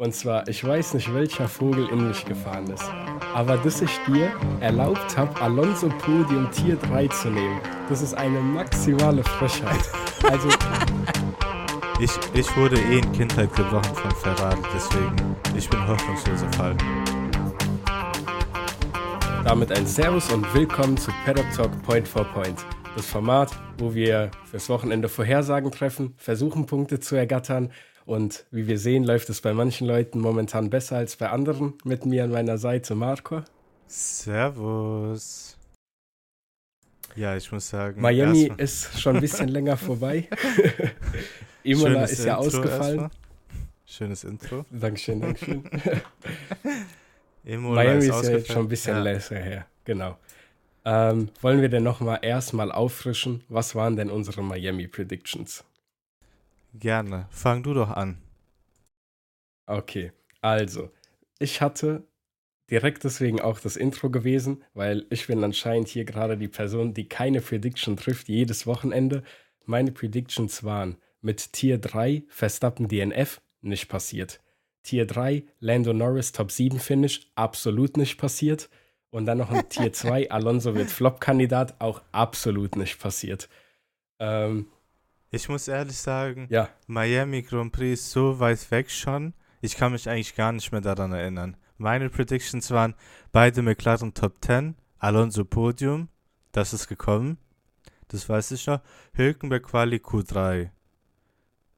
Und 0.00 0.14
zwar, 0.14 0.46
ich 0.46 0.64
weiß 0.64 0.94
nicht, 0.94 1.12
welcher 1.12 1.48
Vogel 1.48 1.88
in 1.88 2.06
mich 2.06 2.24
gefahren 2.24 2.70
ist, 2.70 2.88
aber 3.34 3.56
dass 3.56 3.82
ich 3.82 3.90
dir 4.06 4.30
erlaubt 4.60 5.18
habe, 5.18 5.40
Alonso 5.40 5.88
Podium 5.88 6.48
Tier 6.52 6.76
3 6.76 7.08
zu 7.08 7.30
nehmen, 7.30 7.60
das 7.88 8.02
ist 8.02 8.14
eine 8.14 8.38
maximale 8.38 9.24
Frechheit. 9.24 9.80
Also. 10.22 10.48
Ich, 12.00 12.12
ich 12.32 12.56
wurde 12.56 12.76
eh 12.78 12.98
in 12.98 13.10
Kindheit 13.10 13.52
gebrochen 13.56 13.92
von 13.92 14.10
Ferrari, 14.12 14.62
deswegen, 14.72 15.16
ich 15.56 15.68
bin 15.68 15.84
hoffnungsloser 15.84 16.52
Fall. 16.52 16.76
Damit 19.42 19.72
ein 19.72 19.84
Servus 19.84 20.30
und 20.30 20.46
willkommen 20.54 20.96
zu 20.96 21.10
Paddock 21.24 21.50
Talk 21.56 21.82
Point 21.82 22.06
for 22.06 22.22
Point. 22.22 22.64
Das 22.94 23.04
Format, 23.04 23.50
wo 23.78 23.94
wir 23.94 24.30
fürs 24.48 24.68
Wochenende 24.68 25.08
Vorhersagen 25.08 25.72
treffen, 25.72 26.14
versuchen 26.18 26.66
Punkte 26.66 27.00
zu 27.00 27.16
ergattern 27.16 27.72
und 28.08 28.46
wie 28.50 28.66
wir 28.66 28.78
sehen, 28.78 29.04
läuft 29.04 29.28
es 29.28 29.42
bei 29.42 29.52
manchen 29.52 29.86
Leuten 29.86 30.20
momentan 30.20 30.70
besser 30.70 30.96
als 30.96 31.16
bei 31.16 31.28
anderen. 31.28 31.74
Mit 31.84 32.06
mir 32.06 32.24
an 32.24 32.30
meiner 32.30 32.56
Seite 32.56 32.94
Marco. 32.94 33.42
Servus. 33.86 35.58
Ja, 37.16 37.36
ich 37.36 37.52
muss 37.52 37.68
sagen. 37.68 38.00
Miami 38.00 38.50
ist 38.56 38.98
schon 38.98 39.16
ein 39.16 39.20
bisschen 39.20 39.48
länger 39.56 39.76
vorbei. 39.76 40.26
Imola 41.62 42.04
ist 42.04 42.24
ja 42.24 42.36
Intro 42.36 42.46
ausgefallen. 42.46 43.10
Schönes 43.84 44.24
Intro. 44.24 44.64
Dankeschön, 44.70 45.20
Dankeschön. 45.20 45.64
Imola 47.44 47.84
Miami 47.84 48.06
ist, 48.06 48.14
ist 48.14 48.24
ja 48.24 48.36
jetzt 48.38 48.48
schon 48.50 48.64
ein 48.64 48.68
bisschen 48.68 48.96
ja. 48.96 49.02
länger 49.02 49.20
her. 49.20 49.66
Genau. 49.84 50.16
Ähm, 50.86 51.28
wollen 51.42 51.60
wir 51.60 51.68
denn 51.68 51.82
nochmal 51.82 52.20
erstmal 52.22 52.72
auffrischen? 52.72 53.44
Was 53.50 53.74
waren 53.74 53.96
denn 53.96 54.10
unsere 54.10 54.42
Miami 54.42 54.88
Predictions? 54.88 55.62
Gerne. 56.74 57.26
Fang 57.30 57.62
du 57.62 57.74
doch 57.74 57.90
an. 57.90 58.18
Okay, 59.66 60.12
also, 60.40 60.90
ich 61.38 61.60
hatte 61.60 62.06
direkt 62.70 63.04
deswegen 63.04 63.40
auch 63.40 63.60
das 63.60 63.76
Intro 63.76 64.10
gewesen, 64.10 64.64
weil 64.74 65.06
ich 65.10 65.26
bin 65.26 65.42
anscheinend 65.42 65.88
hier 65.88 66.04
gerade 66.04 66.36
die 66.36 66.48
Person, 66.48 66.94
die 66.94 67.08
keine 67.08 67.40
Prediction 67.40 67.96
trifft 67.96 68.28
jedes 68.28 68.66
Wochenende. 68.66 69.22
Meine 69.64 69.92
Predictions 69.92 70.64
waren 70.64 70.96
mit 71.20 71.52
Tier 71.52 71.78
3 71.78 72.24
Verstappen 72.28 72.88
DNF 72.88 73.40
nicht 73.60 73.88
passiert. 73.88 74.40
Tier 74.82 75.06
3 75.06 75.44
Lando 75.60 75.92
Norris 75.92 76.32
Top 76.32 76.50
7 76.50 76.78
Finish 76.78 77.30
absolut 77.34 77.96
nicht 77.96 78.18
passiert. 78.18 78.68
Und 79.10 79.26
dann 79.26 79.38
noch 79.38 79.50
ein 79.50 79.68
Tier 79.68 79.92
2 79.92 80.30
Alonso 80.30 80.74
wird 80.74 80.90
Flop-Kandidat 80.90 81.80
auch 81.80 82.02
absolut 82.12 82.76
nicht 82.76 82.98
passiert. 82.98 83.48
Ähm, 84.18 84.66
ich 85.30 85.48
muss 85.48 85.68
ehrlich 85.68 85.96
sagen, 85.96 86.46
ja. 86.50 86.68
Miami 86.86 87.42
Grand 87.42 87.72
Prix 87.72 88.00
ist 88.00 88.10
so 88.10 88.40
weit 88.40 88.70
weg 88.70 88.90
schon. 88.90 89.34
Ich 89.60 89.76
kann 89.76 89.92
mich 89.92 90.08
eigentlich 90.08 90.34
gar 90.34 90.52
nicht 90.52 90.72
mehr 90.72 90.80
daran 90.80 91.12
erinnern. 91.12 91.56
Meine 91.76 92.10
Predictions 92.10 92.70
waren 92.70 92.94
beide 93.32 93.62
McLaren 93.62 94.14
Top 94.14 94.36
10, 94.44 94.76
Alonso 94.98 95.44
Podium, 95.44 96.08
das 96.52 96.72
ist 96.72 96.88
gekommen. 96.88 97.38
Das 98.08 98.28
weiß 98.28 98.52
ich 98.52 98.66
noch. 98.66 98.80
Hülkenberg 99.12 99.64
Quali 99.64 99.96
Q3. 99.96 100.70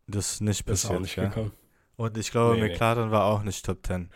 Das 0.06 0.32
ist 0.32 0.40
nicht 0.40 0.64
passiert. 0.64 0.70
Das 0.70 0.84
ist 0.84 0.90
auch 0.90 1.00
nicht 1.00 1.16
ja. 1.16 1.24
gekommen. 1.26 1.52
Und 1.96 2.16
ich 2.16 2.30
glaube, 2.30 2.54
nee, 2.54 2.68
McLaren 2.68 3.06
nee. 3.06 3.12
war 3.12 3.24
auch 3.24 3.42
nicht 3.42 3.64
Top 3.64 3.84
10. 3.84 4.10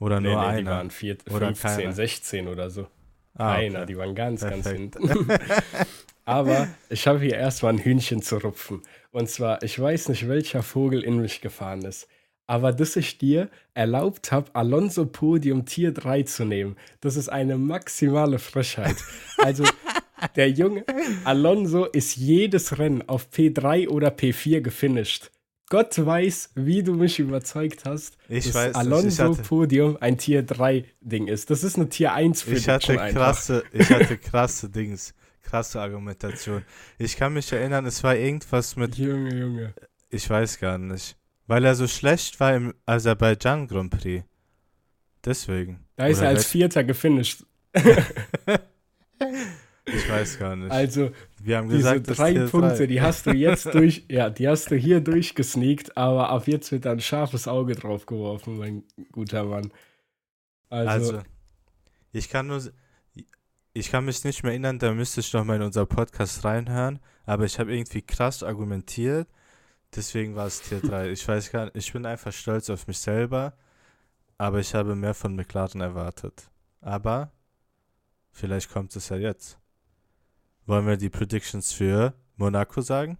Oder 0.00 0.20
nee, 0.20 0.28
nur 0.28 0.40
einer. 0.40 0.60
Die 0.60 0.66
waren 0.66 0.90
4, 0.90 1.18
oder 1.30 1.46
15, 1.46 1.70
keiner. 1.70 1.92
16 1.92 2.48
oder 2.48 2.70
so. 2.70 2.88
Ah, 3.34 3.52
einer, 3.52 3.78
okay. 3.78 3.86
die 3.86 3.96
waren 3.96 4.14
ganz, 4.14 4.40
Perfekt. 4.40 4.64
ganz 4.64 5.06
hinten. 5.06 5.28
Aber 6.28 6.68
ich 6.90 7.06
habe 7.06 7.20
hier 7.20 7.36
erstmal 7.36 7.72
ein 7.72 7.78
Hühnchen 7.78 8.20
zu 8.20 8.36
rupfen. 8.36 8.82
Und 9.12 9.30
zwar, 9.30 9.62
ich 9.62 9.80
weiß 9.80 10.10
nicht, 10.10 10.28
welcher 10.28 10.62
Vogel 10.62 11.02
in 11.02 11.22
mich 11.22 11.40
gefahren 11.40 11.80
ist. 11.86 12.06
Aber 12.46 12.70
dass 12.70 12.96
ich 12.96 13.16
dir 13.16 13.48
erlaubt 13.72 14.30
habe, 14.30 14.54
Alonso 14.54 15.06
Podium 15.06 15.64
Tier 15.64 15.90
3 15.90 16.24
zu 16.24 16.44
nehmen, 16.44 16.76
das 17.00 17.16
ist 17.16 17.30
eine 17.30 17.56
maximale 17.56 18.38
Frechheit. 18.38 18.96
Also, 19.38 19.64
der 20.36 20.50
junge 20.50 20.84
Alonso 21.24 21.86
ist 21.86 22.16
jedes 22.16 22.78
Rennen 22.78 23.08
auf 23.08 23.28
P3 23.32 23.88
oder 23.88 24.08
P4 24.08 24.60
gefinisht. 24.60 25.30
Gott 25.70 25.96
weiß, 25.96 26.50
wie 26.56 26.82
du 26.82 26.92
mich 26.92 27.18
überzeugt 27.20 27.86
hast, 27.86 28.18
ich 28.28 28.46
dass 28.46 28.54
weiß, 28.54 28.74
Alonso 28.74 29.30
hatte, 29.30 29.42
Podium 29.44 29.96
ein 30.00 30.18
Tier 30.18 30.42
3 30.42 30.84
Ding 31.00 31.26
ist. 31.26 31.48
Das 31.48 31.64
ist 31.64 31.76
eine 31.76 31.88
Tier 31.88 32.12
1 32.12 32.42
für 32.42 32.54
ich 32.54 32.68
hatte 32.68 32.96
krasse, 32.96 33.64
Ich 33.72 33.88
hatte 33.88 34.18
krasse 34.18 34.68
Dings 34.68 35.14
krasse 35.48 35.80
Argumentation. 35.80 36.62
Ich 36.98 37.16
kann 37.16 37.32
mich 37.32 37.50
erinnern, 37.52 37.86
es 37.86 38.04
war 38.04 38.14
irgendwas 38.14 38.76
mit. 38.76 38.96
Junge, 38.96 39.34
Junge. 39.34 39.74
Ich 40.10 40.28
weiß 40.28 40.58
gar 40.58 40.78
nicht. 40.78 41.16
Weil 41.46 41.64
er 41.64 41.74
so 41.74 41.86
schlecht 41.86 42.38
war 42.40 42.54
im 42.54 42.74
Aserbaidschan 42.84 43.66
Grand 43.66 43.90
Prix. 43.90 44.24
Deswegen. 45.24 45.86
Da 45.96 46.06
ist 46.06 46.20
er 46.20 46.28
als 46.28 46.44
Vierter 46.44 46.84
gefinisht. 46.84 47.44
ich 49.86 50.10
weiß 50.10 50.38
gar 50.38 50.56
nicht. 50.56 50.70
Also, 50.70 51.10
wir 51.42 51.56
haben 51.56 51.68
gesagt, 51.68 52.06
diese 52.06 52.16
drei 52.16 52.34
Punkte, 52.46 52.76
drei. 52.76 52.86
die 52.86 53.00
hast 53.00 53.26
du 53.26 53.32
jetzt 53.32 53.66
durch, 53.74 54.04
ja, 54.08 54.28
die 54.30 54.46
hast 54.46 54.70
du 54.70 54.76
hier 54.76 55.00
durchgesneakt, 55.00 55.96
aber 55.96 56.28
ab 56.28 56.46
jetzt 56.46 56.70
wird 56.72 56.84
da 56.84 56.92
ein 56.92 57.00
scharfes 57.00 57.48
Auge 57.48 57.74
drauf 57.74 58.04
geworfen, 58.06 58.58
mein 58.58 58.84
guter 59.12 59.44
Mann. 59.44 59.72
Also, 60.68 60.90
also 60.90 61.22
ich 62.12 62.28
kann 62.28 62.46
nur, 62.46 62.62
ich 63.72 63.90
kann 63.90 64.04
mich 64.04 64.24
nicht 64.24 64.42
mehr 64.42 64.52
erinnern, 64.52 64.78
da 64.78 64.92
müsste 64.92 65.20
ich 65.20 65.32
noch 65.32 65.44
mal 65.44 65.56
in 65.56 65.62
unser 65.62 65.86
Podcast 65.86 66.44
reinhören, 66.44 66.98
aber 67.26 67.44
ich 67.44 67.58
habe 67.58 67.72
irgendwie 67.74 68.02
krass 68.02 68.42
argumentiert, 68.42 69.28
deswegen 69.94 70.34
war 70.34 70.46
es 70.46 70.62
Tier 70.62 70.80
3. 70.80 71.10
Ich 71.10 71.26
weiß 71.26 71.50
gar 71.50 71.66
nicht, 71.66 71.76
ich 71.76 71.92
bin 71.92 72.06
einfach 72.06 72.32
stolz 72.32 72.70
auf 72.70 72.86
mich 72.86 72.98
selber, 72.98 73.54
aber 74.36 74.60
ich 74.60 74.74
habe 74.74 74.94
mehr 74.94 75.14
von 75.14 75.34
McLaren 75.34 75.80
erwartet. 75.80 76.50
Aber 76.80 77.32
vielleicht 78.30 78.70
kommt 78.70 78.94
es 78.96 79.08
ja 79.08 79.16
jetzt. 79.16 79.58
Wollen 80.66 80.86
wir 80.86 80.96
die 80.96 81.10
Predictions 81.10 81.72
für 81.72 82.14
Monaco 82.36 82.80
sagen? 82.80 83.18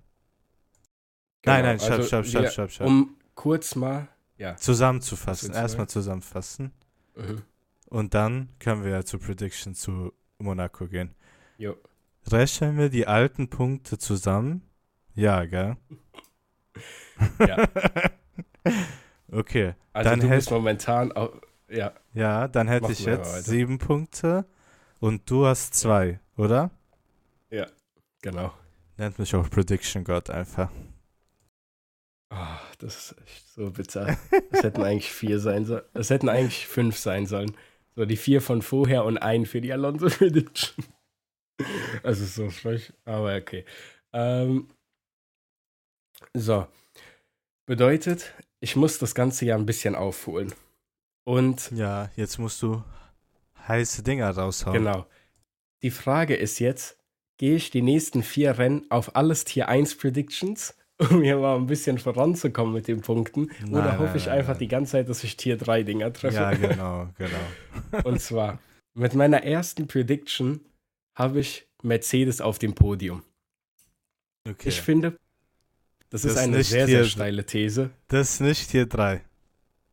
Genau, 1.42 1.56
nein, 1.56 1.64
nein, 1.64 1.80
stopp, 1.80 1.92
also 1.92 2.06
stopp, 2.06 2.26
stopp, 2.26 2.48
stopp, 2.50 2.70
stopp. 2.70 2.86
Um 2.86 3.16
kurz 3.34 3.74
mal 3.74 4.08
ja. 4.36 4.56
zusammenzufassen, 4.56 5.54
erstmal 5.54 5.88
zusammenfassen. 5.88 6.72
Mhm. 7.14 7.42
Und 7.86 8.14
dann 8.14 8.50
können 8.58 8.84
wir 8.84 8.90
ja 8.90 9.04
zu 9.04 9.18
Predictions 9.18 9.80
zu 9.80 10.12
Monaco 10.38 10.86
gehen. 10.86 11.14
Jo. 11.56 11.76
Rechnen 12.30 12.78
wir 12.78 12.88
die 12.90 13.06
alten 13.06 13.48
Punkte 13.48 13.98
zusammen? 13.98 14.62
Ja, 15.14 15.44
gell? 15.44 15.76
ja. 17.40 17.68
okay. 19.32 19.74
Also 19.92 20.10
dann 20.10 20.20
du 20.20 20.28
bist 20.28 20.50
momentan 20.50 21.12
auch, 21.12 21.32
ja. 21.68 21.92
Ja, 22.12 22.46
dann 22.46 22.68
hätte 22.68 22.92
ich 22.92 23.04
jetzt 23.04 23.44
sieben 23.44 23.78
Punkte 23.78 24.44
und 25.00 25.28
du 25.28 25.46
hast 25.46 25.74
zwei, 25.74 26.20
oder? 26.36 26.70
Ja, 27.50 27.66
genau. 28.22 28.52
Nennt 28.96 29.18
mich 29.18 29.34
auch 29.34 29.48
Prediction 29.50 30.04
God 30.04 30.30
einfach. 30.30 30.70
Oh, 32.30 32.36
das 32.78 32.96
ist 32.96 33.16
echt 33.24 33.48
so 33.48 33.70
bitter. 33.70 34.16
Es 34.50 34.62
hätten 34.62 34.82
eigentlich 34.82 35.10
vier 35.10 35.40
sein 35.40 35.64
sollen. 35.64 35.82
Es 35.94 36.10
hätten 36.10 36.28
eigentlich 36.28 36.66
fünf 36.66 36.96
sein 36.96 37.26
sollen. 37.26 37.56
So 37.98 38.04
die 38.04 38.16
vier 38.16 38.40
von 38.40 38.62
vorher 38.62 39.04
und 39.04 39.18
ein 39.18 39.44
für 39.44 39.60
die 39.60 39.72
Alonso 39.72 40.06
Prediction. 40.18 40.84
Also 42.04 42.24
so 42.26 42.48
frech, 42.48 42.92
aber 43.04 43.34
okay. 43.34 43.64
Ähm, 44.12 44.68
so. 46.32 46.68
Bedeutet, 47.66 48.32
ich 48.60 48.76
muss 48.76 49.00
das 49.00 49.16
Ganze 49.16 49.46
ja 49.46 49.56
ein 49.56 49.66
bisschen 49.66 49.96
aufholen. 49.96 50.54
Und. 51.24 51.72
Ja, 51.72 52.12
jetzt 52.14 52.38
musst 52.38 52.62
du 52.62 52.84
heiße 53.66 54.04
Dinger 54.04 54.30
raushauen. 54.30 54.78
Genau. 54.78 55.04
Die 55.82 55.90
Frage 55.90 56.36
ist 56.36 56.60
jetzt: 56.60 57.00
Gehe 57.36 57.56
ich 57.56 57.70
die 57.70 57.82
nächsten 57.82 58.22
vier 58.22 58.58
Rennen 58.58 58.88
auf 58.92 59.16
alles 59.16 59.42
Tier 59.44 59.66
1 59.66 59.98
Predictions 59.98 60.76
um 60.98 61.22
hier 61.22 61.36
mal 61.36 61.56
ein 61.56 61.66
bisschen 61.66 61.98
voranzukommen 61.98 62.74
mit 62.74 62.88
den 62.88 63.00
Punkten. 63.00 63.50
Nein, 63.60 63.72
oder 63.72 63.84
nein, 63.84 63.98
hoffe 63.98 64.16
ich 64.16 64.26
nein, 64.26 64.38
einfach 64.38 64.56
die 64.56 64.68
ganze 64.68 64.92
Zeit, 64.92 65.08
dass 65.08 65.22
ich 65.24 65.36
Tier 65.36 65.56
3 65.56 65.84
Dinger 65.84 66.12
treffe? 66.12 66.36
Ja, 66.36 66.50
genau, 66.52 67.08
genau. 67.16 68.04
Und 68.04 68.20
zwar, 68.20 68.58
mit 68.94 69.14
meiner 69.14 69.42
ersten 69.44 69.86
Prediction 69.86 70.60
habe 71.14 71.40
ich 71.40 71.66
Mercedes 71.82 72.40
auf 72.40 72.58
dem 72.58 72.74
Podium. 72.74 73.22
Okay. 74.48 74.68
Ich 74.68 74.80
finde, 74.80 75.18
das, 76.10 76.22
das 76.22 76.32
ist 76.32 76.38
eine 76.38 76.62
sehr, 76.64 76.86
Tier, 76.86 76.98
sehr 76.98 77.04
steile 77.04 77.44
These. 77.44 77.90
Das 78.08 78.34
ist 78.34 78.40
nicht 78.40 78.70
Tier 78.70 78.86
3. 78.86 79.22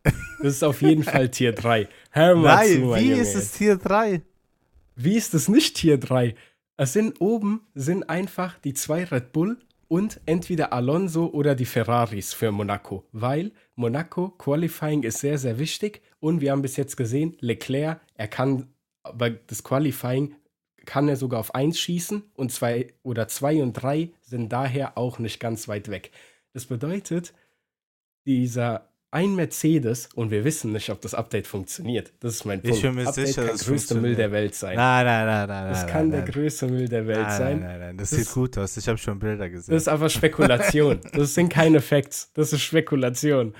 Das 0.03 0.53
ist 0.53 0.63
auf 0.63 0.81
jeden 0.81 1.03
Fall 1.03 1.29
Tier 1.29 1.51
3. 1.51 1.87
Hör 2.11 2.35
mal 2.35 2.55
Nein, 2.55 2.67
zu, 2.67 2.95
wie 2.95 3.09
Junge. 3.09 3.21
ist 3.21 3.35
es 3.35 3.51
Tier 3.51 3.77
3? 3.77 4.21
Wie 4.95 5.17
ist 5.17 5.33
es 5.33 5.49
nicht 5.49 5.75
Tier 5.75 5.97
3? 5.97 6.35
Es 6.77 6.93
sind 6.93 7.19
oben 7.19 7.61
sind 7.73 8.09
einfach 8.09 8.59
die 8.59 8.73
zwei 8.73 9.03
Red 9.03 9.31
Bull 9.31 9.57
und 9.87 10.19
entweder 10.25 10.73
Alonso 10.73 11.27
oder 11.27 11.55
die 11.55 11.65
Ferraris 11.65 12.33
für 12.33 12.51
Monaco, 12.51 13.05
weil 13.11 13.51
Monaco 13.75 14.29
Qualifying 14.29 15.03
ist 15.03 15.19
sehr, 15.19 15.37
sehr 15.37 15.59
wichtig 15.59 16.01
und 16.19 16.41
wir 16.41 16.51
haben 16.51 16.61
bis 16.61 16.77
jetzt 16.77 16.97
gesehen, 16.97 17.35
Leclerc, 17.39 18.01
er 18.15 18.27
kann 18.27 18.73
bei 19.13 19.37
das 19.47 19.63
Qualifying 19.63 20.35
kann 20.85 21.09
er 21.09 21.15
sogar 21.15 21.39
auf 21.39 21.53
1 21.55 21.79
schießen 21.79 22.23
und 22.35 22.51
2 22.51 22.93
oder 23.03 23.27
2 23.27 23.63
und 23.63 23.73
3 23.73 24.11
sind 24.21 24.49
daher 24.49 24.97
auch 24.97 25.19
nicht 25.19 25.39
ganz 25.39 25.67
weit 25.67 25.89
weg. 25.89 26.11
Das 26.53 26.65
bedeutet, 26.65 27.33
dieser 28.25 28.89
ein 29.15 29.33
Mercedes 29.33 30.09
und 30.13 30.29
wir 30.29 30.43
wissen 30.43 30.73
nicht, 30.73 30.89
ob 30.89 30.99
das 30.99 31.13
Update 31.13 31.47
funktioniert. 31.47 32.11
Das 32.19 32.33
ist 32.35 32.43
mein 32.43 32.61
Punkt. 32.61 32.75
Ich 32.75 32.83
bin 32.83 32.95
mir 32.95 33.07
Update 33.07 33.27
sicher, 33.27 33.43
kann 33.43 33.51
das 33.53 33.61
der 33.61 33.69
größte 33.69 33.95
Müll 33.95 34.15
der 34.15 34.31
Welt 34.33 34.55
sein. 34.55 34.75
Nein, 34.75 35.05
nein, 35.05 35.25
nein, 35.25 35.47
nein. 35.47 35.69
Das 35.69 35.83
nein, 35.83 35.89
kann 35.89 36.09
nein, 36.09 36.25
der 36.25 36.33
größte 36.33 36.67
Müll 36.67 36.89
der 36.89 37.07
Welt 37.07 37.19
nein, 37.19 37.37
sein. 37.37 37.59
Nein, 37.61 37.69
nein, 37.69 37.79
nein. 37.79 37.97
Das, 37.97 38.09
Das- 38.09 38.19
sieht 38.19 38.33
gut 38.33 38.57
aus. 38.57 38.75
Ich 38.75 38.85
habe 38.89 38.97
schon 38.97 39.17
Bilder 39.17 39.49
gesehen. 39.49 39.73
Das 39.73 39.83
ist 39.83 39.87
einfach 39.87 40.09
Spekulation. 40.09 40.99
Das 41.13 41.33
sind 41.33 41.47
keine 41.47 41.79
Facts. 41.79 42.29
Das 42.33 42.51
ist 42.51 42.61
Spekulation. 42.61 43.55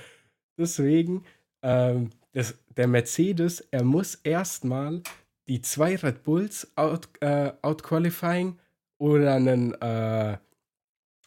Deswegen, 0.58 1.24
ähm, 1.62 2.10
das, 2.32 2.54
der 2.76 2.86
Mercedes, 2.86 3.66
er 3.70 3.82
muss 3.82 4.14
erstmal 4.16 5.00
die 5.48 5.62
zwei 5.62 5.96
Red 5.96 6.22
Bulls 6.22 6.70
out, 6.76 7.08
äh, 7.20 7.52
outqualifying 7.62 8.58
oder 8.98 9.36
einen 9.36 9.72
äh, 9.80 10.36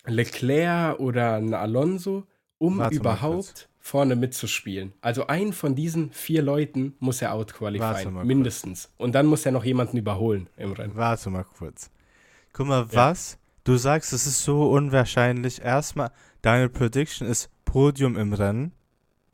Leclerc 0.05 0.99
oder 0.99 1.33
einen 1.33 1.55
Alonso, 1.55 2.27
um 2.59 2.77
Warte 2.77 2.95
überhaupt 2.95 3.69
vorne 3.89 4.15
mitzuspielen. 4.15 4.93
Also 5.01 5.27
einen 5.27 5.51
von 5.51 5.75
diesen 5.75 6.11
vier 6.11 6.43
Leuten 6.43 6.95
muss 6.99 7.21
er 7.21 7.31
mal 8.11 8.23
mindestens. 8.23 8.91
Und 8.97 9.15
dann 9.15 9.25
muss 9.25 9.45
er 9.45 9.51
noch 9.51 9.65
jemanden 9.65 9.97
überholen 9.97 10.47
im 10.57 10.73
Rennen. 10.73 10.95
Warte 10.95 11.29
mal 11.31 11.43
kurz. 11.43 11.89
Guck 12.53 12.67
mal, 12.67 12.85
was? 12.93 13.39
Du 13.63 13.77
sagst, 13.77 14.13
es 14.13 14.27
ist 14.27 14.43
so 14.43 14.69
unwahrscheinlich. 14.69 15.61
Erstmal, 15.61 16.11
deine 16.41 16.69
Prediction 16.69 17.27
ist 17.27 17.49
Podium 17.65 18.15
im 18.15 18.33
Rennen. 18.33 18.71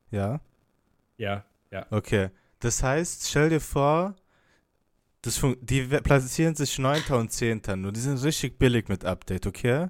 Ja, 0.09 0.39
Ja, 1.17 1.43
ja. 1.71 1.85
okay. 1.89 2.29
Das 2.59 2.81
heißt, 2.81 3.27
stell 3.29 3.49
dir 3.49 3.61
vor, 3.61 4.15
das 5.21 5.41
die 5.61 5.81
platzieren 5.83 6.55
sich 6.55 6.79
9. 6.79 7.01
und 7.11 7.31
10. 7.31 7.61
Nur 7.75 7.91
die 7.91 7.99
sind 7.99 8.23
richtig 8.23 8.57
billig 8.57 8.87
mit 8.87 9.03
Update, 9.03 9.47
okay? 9.47 9.89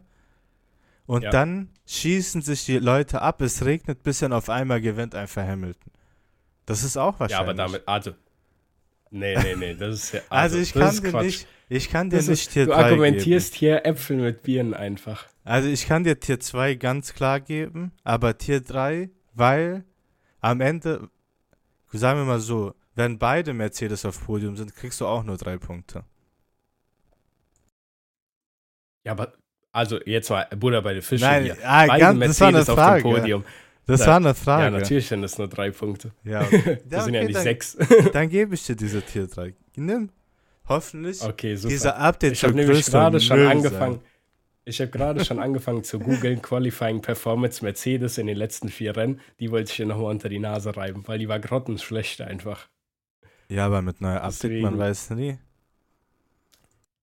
Und 1.08 1.24
Ja. 1.24 1.30
dann 1.30 1.70
schießen 1.86 2.42
sich 2.42 2.66
die 2.66 2.80
Leute 2.80 3.22
ab, 3.22 3.42
es 3.42 3.64
regnet, 3.64 4.02
bis 4.04 4.20
dann 4.20 4.34
auf 4.34 4.50
einmal 4.50 4.82
gewinnt 4.82 5.14
einfach 5.16 5.44
Hamilton. 5.46 5.92
Das 6.66 6.84
ist 6.84 6.98
auch 6.98 7.20
wahrscheinlich. 7.20 7.32
Ja, 7.32 7.40
aber 7.40 7.54
damit, 7.54 7.88
also. 7.88 8.12
Nee, 9.12 9.38
nee, 9.38 9.56
nee, 9.56 9.76
das 9.76 9.96
ist 9.96 10.12
ja. 10.14 10.22
Also, 10.30 10.58
ich 10.58 10.74
das 10.74 11.02
kann 11.02 11.14
dir 11.14 11.22
nicht, 11.22 11.48
ich 11.70 11.90
kann 11.90 12.10
dir 12.10 12.18
Das 12.18 12.28
nicht 12.28 12.48
ist, 12.48 12.54
Tier 12.54 12.66
du 12.66 12.72
3 12.72 12.84
argumentierst 12.84 13.54
hier 13.54 13.86
Äpfel 13.86 14.18
mit 14.18 14.42
Birnen 14.44 14.74
einfach. 14.74 15.22
Geben. 15.28 15.32
Also 15.44 15.70
ich 15.70 15.86
kann 15.88 16.04
dir 16.04 16.20
Tier 16.20 16.40
2 16.40 16.74
ganz 16.74 17.14
klar 17.14 17.40
geben, 17.40 17.92
aber 18.04 18.36
Tier 18.38 18.62
3, 18.62 19.12
weil 19.36 19.86
am 20.42 20.60
Ende, 20.60 21.10
sagen 21.92 22.20
wir 22.20 22.26
mal 22.26 22.40
so, 22.40 22.74
wenn 22.96 23.20
beide 23.20 23.54
Mercedes 23.54 24.06
auf 24.06 24.26
Podium 24.26 24.56
sind, 24.58 24.74
kriegst 24.76 25.00
du 25.02 25.06
auch 25.06 25.24
nur 25.24 25.38
drei 25.38 25.58
Punkte. 25.60 26.04
Ja, 29.04 29.12
aber, 29.12 29.34
also 29.76 30.00
jetzt 30.06 30.30
mal 30.30 30.48
Buddha 30.58 30.82
bei 30.82 30.94
den 30.94 31.02
Fischen 31.02 31.26
Nein, 31.28 31.44
hier. 31.44 31.58
ah, 31.64 31.86
Beide 31.88 32.00
ganz, 32.00 32.20
das 32.20 32.42
war 32.42 32.48
eine 32.48 32.66
Frage. 32.66 33.04
dem 33.04 33.12
Podium. 33.16 33.46
Das 33.88 34.00
Ja. 34.02 34.08
war 34.08 34.16
eine 34.16 34.28
Ja, 34.28 34.34
Frage. 34.34 34.72
natürlich 34.78 35.08
sind 35.08 35.22
das 35.22 35.38
nur 35.38 35.48
drei 35.48 35.70
Punkte. 35.72 36.12
Ja. 36.24 36.42
Das 36.90 37.06
sind 37.06 37.14
ja 37.14 37.20
okay, 37.22 37.26
nicht 37.28 37.36
dann, 37.36 37.44
sechs. 37.44 37.78
Dann 38.14 38.30
gebe 38.30 38.56
ich 38.56 38.66
dir 38.66 38.76
diese 38.76 39.02
Tier 39.02 39.28
3. 39.28 39.54
Nimm. 39.76 40.10
Hoffentlich. 40.68 41.22
Okay, 41.22 41.56
super. 41.56 41.70
Dieser 41.74 41.98
Update 41.98 42.34
ich 42.34 42.44
habe 42.44 42.54
nämlich 42.56 42.86
gerade 42.86 43.20
schon 43.20 43.38
Müll 43.38 43.48
angefangen. 43.48 43.96
sein. 43.96 44.02
Ich 44.68 44.82
habe 44.82 44.90
gerade 44.90 45.24
schon 45.24 45.38
angefangen 45.38 45.84
zu 45.84 46.00
googeln, 46.00 46.42
Qualifying 46.42 47.00
Performance 47.02 47.64
Mercedes 47.64 48.18
in 48.18 48.26
den 48.26 48.36
letzten 48.38 48.70
vier 48.70 48.98
Rennen. 48.98 49.20
Die 49.40 49.52
wollte 49.52 49.70
ich 49.70 49.76
hier 49.76 49.86
nochmal 49.86 50.10
unter 50.10 50.28
die 50.30 50.40
Nase 50.40 50.76
reiben, 50.76 51.04
weil 51.06 51.20
die 51.20 51.28
war 51.28 51.40
grottenschlecht 51.40 52.22
einfach. 52.22 52.68
Ja, 53.48 53.68
aber 53.68 53.84
mit 53.84 54.02
neuer 54.02 54.22
Update, 54.22 54.64
man 54.64 54.80
weiß 54.80 55.12
nie. 55.12 55.38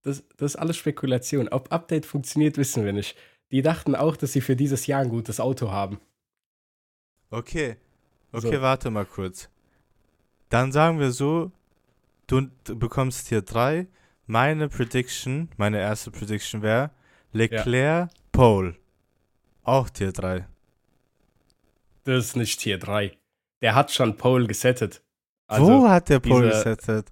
Das, 0.03 0.23
das 0.37 0.53
ist 0.53 0.57
alles 0.57 0.77
Spekulation. 0.77 1.49
Ob 1.49 1.73
Update 1.73 2.07
funktioniert, 2.07 2.57
wissen 2.57 2.85
wir 2.85 2.93
nicht. 2.93 3.17
Die 3.51 3.63
dachten 3.63 3.95
auch, 3.95 4.17
dass 4.17 4.33
sie 4.33 4.41
für 4.41 4.57
dieses 4.57 4.87
Jahr 4.87 5.01
ein 5.03 5.09
gutes 5.09 5.39
Auto 5.41 5.71
haben. 5.71 6.01
Okay. 7.31 7.77
Okay, 8.33 8.57
So. 8.57 8.63
warte 8.63 8.91
mal 8.91 9.05
kurz. 9.05 9.49
Dann 10.49 10.73
sagen 10.73 10.99
wir 10.99 11.11
so, 11.13 11.53
du, 12.27 12.49
du 12.65 12.79
bekommst 12.79 13.29
hier 13.29 13.43
drei. 13.43 13.87
Meine 14.27 14.69
Prediction, 14.69 15.49
meine 15.57 15.79
erste 15.79 16.11
Prediction 16.11 16.63
wäre 16.63 16.91
Leclerc, 17.33 18.11
Pole. 18.33 18.77
Auch 19.65 19.91
Tier 19.91 20.13
3. 20.13 20.47
Das 22.05 22.25
ist 22.27 22.37
nicht 22.37 22.59
Tier 22.61 22.79
3. 22.79 23.17
Der 23.61 23.75
hat 23.75 23.91
schon 23.93 24.17
Pole 24.17 24.47
gesettet. 24.47 25.03
Wo 25.49 25.55
Also 25.55 25.89
hat 25.89 26.09
der 26.09 26.21
Pole 26.21 26.49
gesettet? 26.51 27.09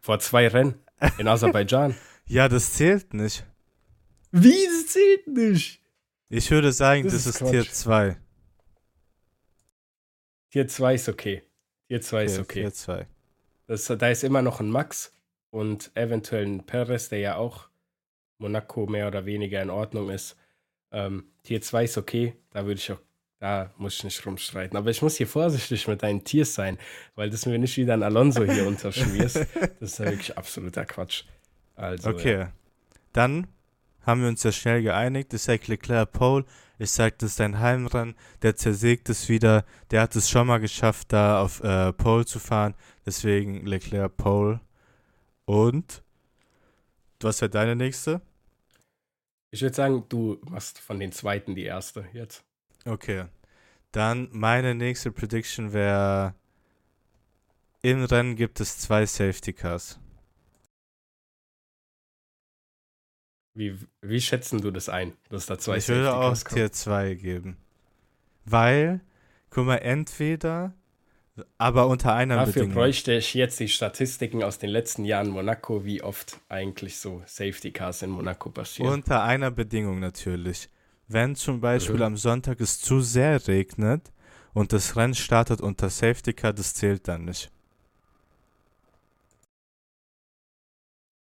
vor 0.00 0.18
zwei 0.18 0.48
Rennen 0.48 0.74
in 1.18 1.28
Aserbaidschan. 1.28 1.94
Ja, 2.26 2.48
das 2.48 2.72
zählt 2.74 3.14
nicht. 3.14 3.44
Wie? 4.30 4.66
Das 4.66 4.86
zählt 4.86 5.26
nicht. 5.28 5.80
Ich 6.28 6.50
würde 6.50 6.72
sagen, 6.72 7.04
Das 7.04 7.12
das, 7.12 7.26
ist 7.26 7.40
ist, 7.42 7.50
Tier 7.50 7.62
Quatsch. 7.62 7.72
2. 7.74 8.16
Tier 10.50 10.68
2 10.68 10.94
ist 10.94 11.08
okay. 11.08 11.42
Tier 11.88 12.00
2 12.00 12.24
ist 12.24 12.38
okay. 12.38 12.60
Tier 12.62 12.72
2. 12.72 13.06
Das, 13.66 13.86
da 13.86 14.08
ist 14.08 14.24
immer 14.24 14.42
noch 14.42 14.60
ein 14.60 14.70
Max 14.70 15.14
und 15.50 15.90
eventuell 15.94 16.46
ein 16.46 16.64
Perez, 16.66 17.08
der 17.08 17.18
ja 17.18 17.36
auch 17.36 17.68
Monaco 18.38 18.86
mehr 18.86 19.08
oder 19.08 19.24
weniger 19.26 19.60
in 19.62 19.70
Ordnung 19.70 20.10
ist. 20.10 20.36
Ähm, 20.90 21.24
Tier 21.42 21.60
2 21.60 21.84
ist 21.84 21.98
okay, 21.98 22.34
da 22.50 22.64
würde 22.66 22.80
ich 22.80 22.90
auch, 22.92 23.00
da 23.38 23.72
muss 23.76 23.94
ich 23.96 24.04
nicht 24.04 24.24
rumstreiten. 24.26 24.76
Aber 24.76 24.90
ich 24.90 25.02
muss 25.02 25.16
hier 25.16 25.26
vorsichtig 25.26 25.88
mit 25.88 26.02
deinen 26.02 26.24
Tiers 26.24 26.54
sein, 26.54 26.78
weil 27.14 27.30
das 27.30 27.46
mir 27.46 27.58
nicht 27.58 27.76
wieder 27.76 27.94
ein 27.94 28.02
Alonso 28.02 28.44
hier 28.44 28.66
unterschmierst. 28.66 29.36
Das 29.36 29.92
ist 29.92 29.98
ja 29.98 30.06
wirklich 30.06 30.36
absoluter 30.36 30.84
Quatsch. 30.84 31.24
Also, 31.74 32.10
Okay. 32.10 32.38
ja. 32.40 32.52
Dann 33.12 33.46
haben 34.02 34.22
wir 34.22 34.28
uns 34.28 34.42
ja 34.42 34.52
schnell 34.52 34.82
geeinigt. 34.82 35.32
Ich 35.34 35.42
sage 35.42 35.62
Leclerc 35.66 36.12
Pole. 36.12 36.44
Ich 36.78 36.90
sage, 36.90 37.14
das 37.18 37.32
ist 37.32 37.40
ein 37.40 37.60
Heimrennen. 37.60 38.16
Der 38.42 38.56
zersägt 38.56 39.08
es 39.08 39.28
wieder. 39.28 39.64
Der 39.90 40.00
hat 40.02 40.16
es 40.16 40.28
schon 40.28 40.46
mal 40.48 40.58
geschafft, 40.58 41.12
da 41.12 41.40
auf 41.40 41.62
äh, 41.62 41.92
Pole 41.92 42.26
zu 42.26 42.38
fahren. 42.38 42.74
Deswegen 43.06 43.64
Leclerc 43.66 44.16
Pole. 44.16 44.60
Und? 45.44 46.02
Was 47.20 47.40
wäre 47.40 47.50
deine 47.50 47.76
nächste? 47.76 48.20
Ich 49.52 49.60
würde 49.62 49.76
sagen, 49.76 50.04
du 50.08 50.40
machst 50.48 50.80
von 50.80 50.98
den 50.98 51.12
zweiten 51.12 51.54
die 51.54 51.64
erste 51.64 52.06
jetzt. 52.12 52.42
Okay. 52.84 53.26
Dann 53.92 54.28
meine 54.32 54.74
nächste 54.74 55.12
Prediction 55.12 55.72
wäre: 55.72 56.34
Im 57.82 58.02
Rennen 58.04 58.34
gibt 58.34 58.58
es 58.60 58.78
zwei 58.78 59.06
Safety 59.06 59.52
Cars. 59.52 60.00
Wie, 63.54 63.76
wie 64.00 64.20
schätzen 64.20 64.60
du 64.62 64.70
das 64.70 64.88
ein, 64.88 65.12
dass 65.28 65.46
da 65.46 65.58
zwei 65.58 65.76
ich 65.76 65.88
würde 65.88 66.12
auch 66.14 66.22
kommen? 66.44 66.56
Tier 66.56 66.72
2 66.72 67.14
geben. 67.14 67.56
Weil, 68.44 69.00
guck 69.50 69.66
mal, 69.66 69.76
entweder, 69.76 70.72
aber 71.58 71.86
unter 71.86 72.14
einer 72.14 72.36
Dafür 72.36 72.52
Bedingung. 72.62 72.74
bräuchte 72.74 73.12
ich 73.12 73.34
jetzt 73.34 73.60
die 73.60 73.68
Statistiken 73.68 74.42
aus 74.42 74.58
den 74.58 74.70
letzten 74.70 75.04
Jahren 75.04 75.28
Monaco, 75.28 75.84
wie 75.84 76.02
oft 76.02 76.38
eigentlich 76.48 76.98
so 76.98 77.22
Safety 77.26 77.72
Cars 77.72 78.02
in 78.02 78.10
Monaco 78.10 78.50
passieren. 78.50 78.90
Unter 78.92 79.22
einer 79.22 79.50
Bedingung 79.50 80.00
natürlich. 80.00 80.68
Wenn 81.08 81.36
zum 81.36 81.60
Beispiel 81.60 81.96
Mhm. 81.96 82.02
am 82.02 82.16
Sonntag 82.16 82.60
es 82.60 82.80
zu 82.80 83.00
sehr 83.00 83.46
regnet 83.46 84.12
und 84.54 84.72
das 84.72 84.96
Rennen 84.96 85.14
startet 85.14 85.60
unter 85.60 85.90
Safety 85.90 86.32
Car, 86.32 86.52
das 86.54 86.74
zählt 86.74 87.06
dann 87.06 87.26
nicht. 87.26 87.50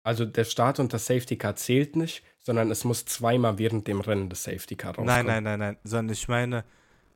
Also 0.08 0.24
der 0.24 0.46
Start 0.46 0.80
unter 0.80 1.00
Safety 1.00 1.36
Car 1.36 1.58
zählt 1.58 1.98
nicht, 1.98 2.24
sondern 2.40 2.72
es 2.72 2.86
muss 2.86 3.04
zweimal 3.04 3.58
während 3.58 3.90
dem 3.90 4.00
Rennen 4.00 4.30
das 4.30 4.44
Safety 4.44 4.78
Car 4.78 4.92
rauskommen. 4.92 5.08
Nein, 5.08 5.26
nein, 5.26 5.44
nein, 5.44 5.60
nein. 5.60 5.78
Sondern 5.84 6.14
ich 6.14 6.30
meine, 6.30 6.64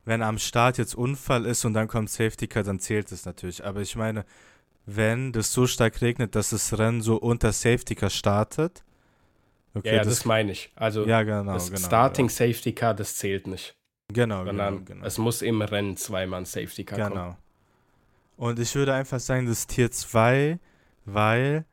wenn 0.04 0.20
am 0.20 0.36
Start 0.36 0.76
jetzt 0.76 0.94
Unfall 0.94 1.46
ist 1.46 1.64
und 1.64 1.72
dann 1.72 1.88
kommt 1.88 2.10
Safety 2.10 2.48
Car, 2.48 2.64
dann 2.64 2.80
zählt 2.80 3.10
es 3.10 3.24
natürlich. 3.24 3.64
Aber 3.64 3.80
ich 3.80 3.96
meine, 3.96 4.26
wenn 4.84 5.32
das 5.32 5.54
so 5.54 5.66
stark 5.66 6.02
regnet, 6.02 6.34
dass 6.34 6.50
das 6.50 6.78
Rennen 6.78 7.00
so 7.00 7.16
unter 7.16 7.52
Safety 7.52 7.94
Car 7.94 8.10
startet. 8.10 8.84
Okay, 9.72 9.88
Ja, 9.88 9.94
ja, 9.94 10.04
das, 10.04 10.26
meine 10.26 10.52
ich. 10.52 10.70
Also 10.74 11.06
ja 11.06 11.22
genau, 11.22 11.54
das 11.54 11.70
genau. 11.70 11.86
Starting 11.86 12.28
Safety 12.28 12.74
Car, 12.74 12.92
das 12.92 13.16
zählt 13.16 13.46
nicht, 13.46 13.74
Genau, 14.12 14.44
sondern 14.44 14.84
genau, 14.84 14.84
genau. 14.84 15.06
es 15.06 15.16
muss 15.16 15.40
im 15.40 15.62
Rennen 15.62 15.96
zweimal 15.96 16.40
ein 16.40 16.44
Safety 16.44 16.84
Car 16.84 16.98
kommen. 16.98 17.10
Genau. 17.12 17.36
Und 18.36 18.58
ich 18.58 18.74
würde 18.74 18.92
einfach 18.92 19.18
sagen, 19.18 19.46
das 19.46 19.60
ist 19.60 19.70
Tier 19.70 19.90
2, 19.90 20.58
weil 21.06 21.64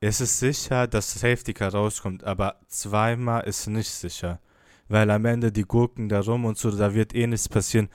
es 0.00 0.20
ist 0.20 0.38
sicher, 0.38 0.86
dass 0.86 1.12
Safety 1.12 1.52
Car 1.52 1.72
rauskommt, 1.72 2.24
aber 2.24 2.56
zweimal 2.68 3.44
ist 3.44 3.66
nicht 3.66 3.90
sicher. 3.90 4.40
Weil 4.88 5.10
am 5.10 5.24
Ende 5.24 5.52
die 5.52 5.62
Gurken 5.62 6.08
da 6.08 6.20
rum 6.20 6.44
und 6.46 6.58
so, 6.58 6.70
da 6.70 6.94
wird 6.94 7.14
eh 7.14 7.26
nichts 7.26 7.48
passieren. 7.48 7.88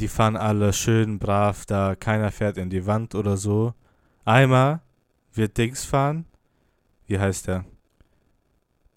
Die 0.00 0.08
fahren 0.08 0.36
alle 0.36 0.72
schön 0.72 1.18
brav, 1.18 1.64
da 1.66 1.94
keiner 1.94 2.32
fährt 2.32 2.58
in 2.58 2.68
die 2.70 2.84
Wand 2.86 3.14
oder 3.14 3.36
so. 3.36 3.72
Einmal 4.24 4.80
wird 5.32 5.56
Dings 5.56 5.84
fahren. 5.84 6.26
Wie 7.06 7.18
heißt 7.18 7.46
der? 7.46 7.64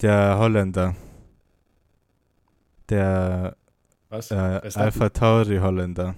Der 0.00 0.38
Holländer. 0.38 0.94
Der 2.88 3.56
Was? 4.08 4.30
äh? 4.30 4.34
Alpha 4.74 5.08
Tauri 5.10 5.58
Holländer. 5.58 6.14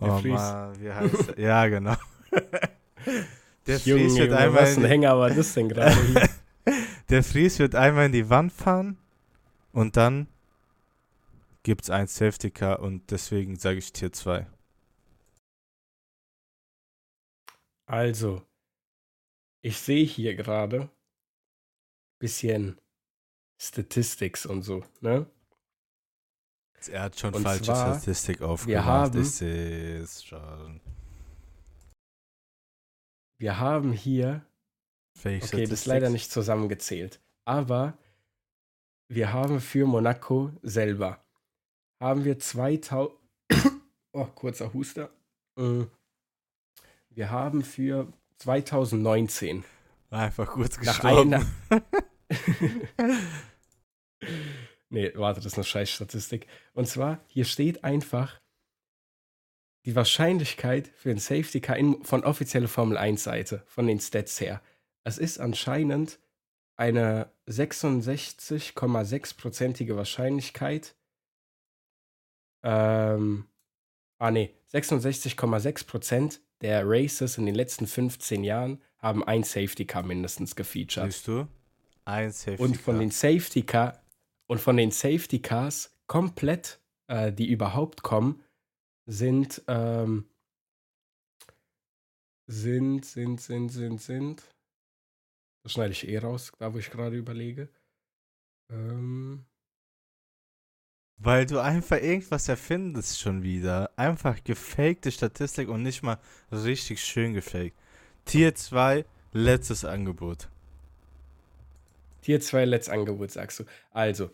Der 0.00 0.08
Oh. 0.14 0.20
Mann, 0.26 0.80
wie 0.80 0.90
heißt 0.92 1.28
der? 1.28 1.38
Ja, 1.38 1.66
genau. 1.68 1.94
Der 3.66 3.78
Junge, 3.78 4.02
Fries, 4.02 4.16
wird 4.18 4.30
Junge, 4.30 4.38
einmal 4.38 4.62
was 4.62 4.70
in 4.70 4.76
ein 4.78 4.82
die, 4.82 4.88
Hänger 4.88 5.18
war 5.18 5.30
das 5.30 5.54
denn 5.54 5.68
gerade 5.68 6.30
der 7.08 7.22
Fries 7.22 7.58
wird 7.58 7.74
einmal 7.74 8.06
in 8.06 8.12
die 8.12 8.28
Wand 8.28 8.52
fahren 8.52 8.98
und 9.72 9.96
dann 9.96 10.28
gibt 11.62 11.82
es 11.82 11.90
ein 11.90 12.08
Safety 12.08 12.50
Car 12.50 12.80
und 12.80 13.10
deswegen 13.10 13.56
sage 13.56 13.78
ich 13.78 13.92
Tier 13.92 14.12
2. 14.12 14.46
Also, 17.86 18.42
ich 19.62 19.78
sehe 19.78 20.04
hier 20.04 20.34
gerade 20.34 20.90
bisschen 22.18 22.80
Statistics 23.60 24.46
und 24.46 24.62
so, 24.62 24.84
ne? 25.00 25.26
Er 26.90 27.02
hat 27.02 27.18
schon 27.18 27.34
und 27.34 27.42
falsche 27.42 27.64
zwar, 27.64 27.94
Statistik 27.94 28.42
aufgemacht. 28.42 28.66
Wir 28.68 28.84
haben, 28.84 29.18
es 29.20 30.24
schon. 30.24 30.80
Wir 33.42 33.58
haben 33.58 33.92
hier. 33.92 34.46
Okay, 35.18 35.40
das 35.40 35.80
ist 35.80 35.86
leider 35.86 36.10
nicht 36.10 36.30
zusammengezählt. 36.30 37.20
Aber 37.44 37.98
wir 39.08 39.32
haben 39.32 39.60
für 39.60 39.84
Monaco 39.84 40.52
selber 40.62 41.24
haben 41.98 42.24
wir 42.24 42.38
2000. 42.38 43.18
oh, 44.12 44.26
kurzer 44.26 44.72
Huster. 44.72 45.10
Äh, 45.58 45.86
wir 47.10 47.30
haben 47.32 47.64
für 47.64 48.12
2019. 48.38 49.64
Einfach 50.10 50.46
kurz 50.46 50.78
gestorben. 50.78 51.30
Nach 51.30 51.44
einer 51.68 51.82
nee, 54.88 55.10
warte, 55.16 55.40
das 55.40 55.46
ist 55.46 55.58
eine 55.58 55.64
scheiß 55.64 55.90
Statistik. 55.90 56.46
Und 56.74 56.86
zwar, 56.86 57.18
hier 57.26 57.44
steht 57.44 57.82
einfach 57.82 58.40
die 59.84 59.96
Wahrscheinlichkeit 59.96 60.90
für 60.94 61.10
ein 61.10 61.18
Safety 61.18 61.60
Car 61.60 61.76
in, 61.76 62.02
von 62.04 62.24
offizieller 62.24 62.68
Formel 62.68 62.96
1 62.96 63.24
Seite, 63.24 63.62
von 63.66 63.86
den 63.86 64.00
Stats 64.00 64.40
her. 64.40 64.62
Es 65.04 65.18
ist 65.18 65.38
anscheinend 65.38 66.18
eine 66.76 67.30
66,6%ige 67.48 69.96
Wahrscheinlichkeit, 69.96 70.94
ähm, 72.62 73.46
ah 74.18 74.30
nee, 74.30 74.54
66,6% 74.72 76.38
der 76.60 76.84
Races 76.86 77.38
in 77.38 77.46
den 77.46 77.56
letzten 77.56 77.86
15 77.86 78.44
Jahren 78.44 78.80
haben 78.98 79.24
ein 79.24 79.42
Safety 79.42 79.84
Car 79.84 80.04
mindestens 80.04 80.54
gefeatured. 80.54 81.12
Siehst 81.12 81.26
du? 81.26 81.48
Ein 82.04 82.30
Safety 82.30 82.56
Car. 82.56 82.66
Und 82.66 82.76
von 82.76 83.00
den 83.00 83.10
Safety 83.10 83.62
Car 83.62 84.00
und 84.46 84.60
von 84.60 84.76
den 84.76 84.92
Safety 84.92 85.40
Cars 85.40 85.96
komplett, 86.06 86.78
äh, 87.08 87.32
die 87.32 87.50
überhaupt 87.50 88.02
kommen, 88.02 88.44
sind 89.06 89.62
ähm, 89.68 90.28
sind 92.46 93.04
sind 93.04 93.40
sind 93.40 93.68
sind 93.70 94.00
sind. 94.00 94.42
Das 95.62 95.72
schneide 95.72 95.92
ich 95.92 96.08
eh 96.08 96.18
raus, 96.18 96.52
da 96.58 96.74
wo 96.74 96.78
ich 96.78 96.90
gerade 96.90 97.16
überlege. 97.16 97.68
Ähm, 98.70 99.44
weil 101.24 101.46
du 101.46 101.60
einfach 101.60 101.98
irgendwas 101.98 102.48
erfindest 102.48 103.20
schon 103.20 103.44
wieder. 103.44 103.92
Einfach 103.96 104.42
gefakte 104.42 105.12
Statistik 105.12 105.68
und 105.68 105.82
nicht 105.82 106.02
mal 106.02 106.18
richtig 106.50 107.04
schön 107.04 107.32
gefaked. 107.32 107.76
Tier 108.24 108.54
2, 108.56 109.04
letztes 109.32 109.84
Angebot. 109.84 110.48
Tier 112.22 112.40
2, 112.40 112.64
letztes 112.64 112.92
Angebot, 112.92 113.30
sagst 113.30 113.60
du. 113.60 113.64
Also, 113.92 114.30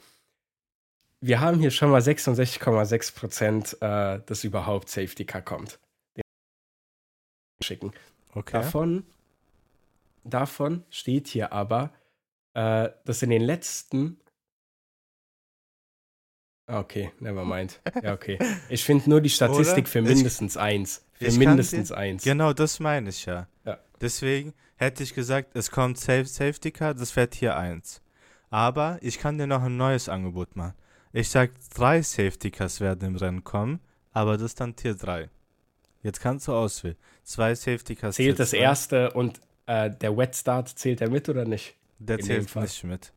wir 1.21 1.41
haben 1.41 1.59
hier 1.59 1.71
schon 1.71 1.91
mal 1.91 2.01
66,6 2.01 3.15
Prozent, 3.15 3.77
äh, 3.81 4.21
dass 4.25 4.45
überhaupt 4.45 4.89
Safety 4.89 5.25
Car 5.25 5.43
kommt. 5.43 5.79
Den 6.17 6.23
schicken. 7.63 7.93
Okay. 8.35 8.53
Davon, 8.53 9.05
davon 10.25 10.85
steht 10.91 11.29
hier 11.29 11.53
aber, 11.53 11.93
äh, 12.55 12.91
dass 13.05 13.23
in 13.23 13.31
den 13.31 13.43
letzten 13.43 14.21
okay, 16.67 17.11
never 17.19 17.45
mind. 17.45 17.81
Ja, 18.03 18.13
okay. 18.13 18.39
Ich 18.69 18.85
finde 18.85 19.09
nur 19.11 19.21
die 19.21 19.31
Statistik 19.31 19.85
Oder? 19.85 19.87
für 19.87 20.03
mindestens 20.03 20.55
ich, 20.55 20.61
eins. 20.61 21.05
Für 21.15 21.33
mindestens 21.33 21.91
eins. 21.91 22.23
Genau, 22.23 22.53
das 22.53 22.79
meine 22.79 23.09
ich 23.09 23.27
ja. 23.27 23.49
ja. 23.65 23.79
Deswegen 24.01 24.55
hätte 24.77 25.03
ich 25.03 25.15
gesagt, 25.15 25.57
es 25.57 25.71
kommt 25.71 25.99
Safe 25.99 26.27
Safety 26.27 26.71
Car, 26.71 26.95
das 26.95 27.17
wäre 27.17 27.29
Tier 27.29 27.57
1. 27.57 28.03
Aber 28.51 28.99
ich 29.03 29.19
kann 29.19 29.37
dir 29.37 29.47
noch 29.47 29.63
ein 29.63 29.77
neues 29.77 30.09
Angebot 30.09 30.55
machen. 30.55 30.75
Ich 31.13 31.31
sag, 31.31 31.53
drei 31.75 32.03
Safety 32.03 32.51
Cars 32.51 32.81
werden 32.81 33.07
im 33.07 33.17
Rennen 33.17 33.45
kommen, 33.45 33.81
aber 34.13 34.35
das 34.35 34.43
ist 34.43 34.61
dann 34.61 34.77
Tier 34.77 34.95
3. 34.95 35.31
Jetzt 36.03 36.21
kannst 36.21 36.49
du 36.49 36.53
auswählen. 36.53 36.97
Zwei 37.23 37.55
Safety 37.55 37.97
Cars. 37.97 38.17
Zählt 38.17 38.39
das 38.39 38.53
erste 38.53 39.13
und 39.13 39.41
äh, 39.67 39.91
der 39.91 40.17
Wet 40.17 40.37
Start, 40.37 40.69
zählt 40.69 41.01
der 41.01 41.11
mit 41.11 41.29
oder 41.29 41.45
nicht? 41.45 41.75
Der 41.99 42.19
In 42.19 42.25
zählt 42.25 42.55
nicht 42.57 42.85
mit. 42.85 43.13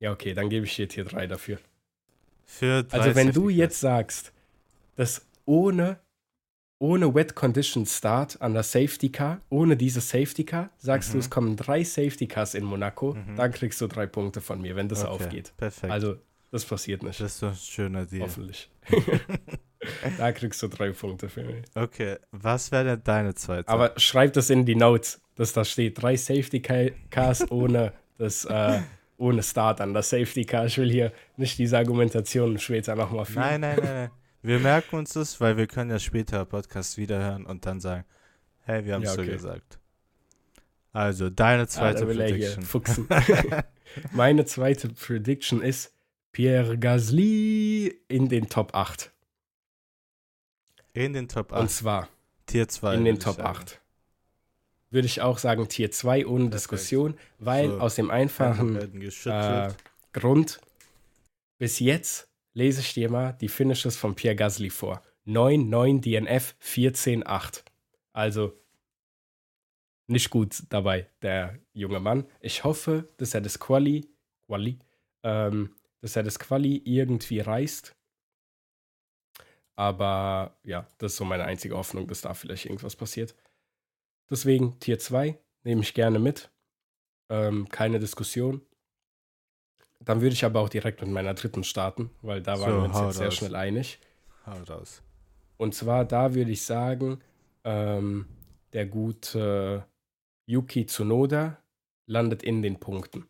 Ja, 0.00 0.12
okay, 0.12 0.34
dann 0.34 0.50
gebe 0.50 0.66
ich 0.66 0.76
dir 0.76 0.88
Tier 0.88 1.04
3 1.04 1.26
dafür. 1.26 1.58
Für 2.44 2.86
also 2.90 3.14
wenn 3.14 3.32
du 3.32 3.48
jetzt 3.48 3.80
sagst, 3.80 4.32
dass 4.96 5.26
ohne, 5.46 5.98
ohne 6.84 7.14
Wet 7.14 7.34
Condition 7.34 7.86
Start 7.86 8.42
an 8.42 8.52
der 8.52 8.62
Safety 8.62 9.08
Car, 9.08 9.40
ohne 9.48 9.74
dieses 9.74 10.10
Safety 10.10 10.44
Car, 10.44 10.68
sagst 10.76 11.08
mhm. 11.08 11.12
du, 11.14 11.18
es 11.20 11.30
kommen 11.30 11.56
drei 11.56 11.82
Safety 11.82 12.26
Cars 12.26 12.54
in 12.54 12.62
Monaco, 12.62 13.14
mhm. 13.14 13.36
dann 13.36 13.52
kriegst 13.52 13.80
du 13.80 13.86
drei 13.86 14.06
Punkte 14.06 14.42
von 14.42 14.60
mir, 14.60 14.76
wenn 14.76 14.86
das 14.88 15.02
okay, 15.02 15.10
aufgeht. 15.10 15.54
Perfekt. 15.56 15.90
Also, 15.90 16.16
das 16.50 16.66
passiert 16.66 17.02
nicht. 17.02 17.18
Das 17.18 17.32
ist 17.32 17.42
doch 17.42 17.52
ein 17.52 17.56
schöner 17.56 18.04
Deal. 18.04 18.20
Hoffentlich. 18.24 18.70
da 20.18 20.30
kriegst 20.32 20.62
du 20.62 20.68
drei 20.68 20.90
Punkte 20.90 21.30
für 21.30 21.42
mich. 21.42 21.64
Okay, 21.74 22.18
was 22.32 22.70
wäre 22.70 22.84
denn 22.84 23.00
deine 23.02 23.34
zweite? 23.34 23.66
Aber 23.68 23.94
schreib 23.96 24.34
das 24.34 24.50
in 24.50 24.66
die 24.66 24.76
Notes, 24.76 25.22
dass 25.36 25.54
da 25.54 25.64
steht, 25.64 26.02
drei 26.02 26.16
Safety 26.16 26.60
Cars 27.08 27.50
ohne 27.50 27.94
das 28.18 28.44
äh, 28.44 28.80
ohne 29.16 29.42
Start 29.42 29.80
an 29.80 29.94
das 29.94 30.10
Safety 30.10 30.44
Car. 30.44 30.66
Ich 30.66 30.76
will 30.76 30.90
hier 30.90 31.12
nicht 31.38 31.58
diese 31.58 31.78
Argumentation 31.78 32.58
später 32.58 32.94
nochmal 32.94 33.24
führen. 33.24 33.40
Nein, 33.40 33.60
nein, 33.62 33.78
nein, 33.82 33.94
nein. 33.94 34.10
Wir 34.44 34.58
merken 34.58 34.96
uns 34.96 35.14
das, 35.14 35.40
weil 35.40 35.56
wir 35.56 35.66
können 35.66 35.90
ja 35.90 35.98
später 35.98 36.44
Podcast 36.44 36.98
wiederhören 36.98 37.46
und 37.46 37.64
dann 37.64 37.80
sagen, 37.80 38.04
hey, 38.60 38.84
wir 38.84 38.92
haben 38.92 39.02
es 39.02 39.14
ja, 39.14 39.22
okay. 39.22 39.24
so 39.24 39.32
gesagt. 39.32 39.78
Also, 40.92 41.30
deine 41.30 41.66
zweite 41.66 42.02
ah, 42.02 42.06
Prediction. 42.06 42.66
Meine 44.12 44.44
zweite 44.44 44.90
Prediction 44.90 45.62
ist 45.62 45.94
Pierre 46.32 46.76
Gasly 46.76 47.98
in 48.08 48.28
den 48.28 48.50
Top 48.50 48.74
8. 48.74 49.10
In 50.92 51.14
den 51.14 51.26
Top 51.26 51.50
8. 51.50 51.62
Und 51.62 51.70
zwar 51.70 52.10
Tier 52.44 52.68
2. 52.68 52.96
In 52.96 53.06
den 53.06 53.18
Top 53.18 53.38
8 53.40 53.80
würde 54.90 55.06
ich 55.06 55.22
auch 55.22 55.38
sagen 55.38 55.68
Tier 55.68 55.90
2 55.90 56.26
ohne 56.26 56.50
Perfekt. 56.50 56.54
Diskussion, 56.54 57.14
weil 57.38 57.70
so, 57.70 57.80
aus 57.80 57.94
dem 57.94 58.10
einfachen 58.10 58.76
äh, 58.76 59.68
Grund, 60.12 60.60
bis 61.56 61.80
jetzt 61.80 62.28
lese 62.54 62.80
ich 62.80 62.94
dir 62.94 63.10
mal 63.10 63.32
die 63.32 63.48
Finishes 63.48 63.96
von 63.96 64.14
Pierre 64.14 64.36
Gasly 64.36 64.70
vor. 64.70 65.02
9, 65.24 65.68
9 65.68 66.00
DNF, 66.00 66.54
14, 66.60 67.26
8. 67.26 67.64
Also 68.12 68.58
nicht 70.06 70.30
gut 70.30 70.62
dabei, 70.68 71.10
der 71.22 71.58
junge 71.72 72.00
Mann. 72.00 72.26
Ich 72.40 72.64
hoffe, 72.64 73.08
dass 73.16 73.34
er 73.34 73.40
das 73.40 73.58
Quali, 73.58 74.08
Quali 74.46 74.78
ähm, 75.22 75.74
dass 76.00 76.16
er 76.16 76.22
das 76.22 76.38
Quali 76.38 76.82
irgendwie 76.84 77.40
reißt. 77.40 77.96
Aber 79.76 80.56
ja, 80.62 80.86
das 80.98 81.12
ist 81.12 81.18
so 81.18 81.24
meine 81.24 81.44
einzige 81.44 81.76
Hoffnung, 81.76 82.06
dass 82.06 82.20
da 82.20 82.34
vielleicht 82.34 82.66
irgendwas 82.66 82.94
passiert. 82.94 83.34
Deswegen 84.30 84.78
Tier 84.78 84.98
2 84.98 85.38
nehme 85.64 85.82
ich 85.82 85.94
gerne 85.94 86.18
mit. 86.18 86.50
Ähm, 87.30 87.68
keine 87.70 87.98
Diskussion. 87.98 88.60
Dann 90.04 90.20
würde 90.20 90.34
ich 90.34 90.44
aber 90.44 90.60
auch 90.60 90.68
direkt 90.68 91.00
mit 91.00 91.10
meiner 91.10 91.34
dritten 91.34 91.64
starten, 91.64 92.10
weil 92.22 92.42
da 92.42 92.60
waren 92.60 92.70
so, 92.70 92.76
wir 92.76 92.84
uns 92.84 93.00
jetzt 93.00 93.16
sehr 93.16 93.30
schnell 93.30 93.56
einig. 93.56 93.98
Hau 94.46 94.56
raus. 94.68 95.02
Und 95.56 95.74
zwar 95.74 96.04
da 96.04 96.34
würde 96.34 96.50
ich 96.50 96.62
sagen, 96.62 97.20
ähm, 97.64 98.26
der 98.72 98.86
gute 98.86 99.86
Yuki 100.46 100.86
Tsunoda 100.86 101.58
landet 102.06 102.42
in 102.42 102.60
den 102.60 102.78
Punkten. 102.78 103.26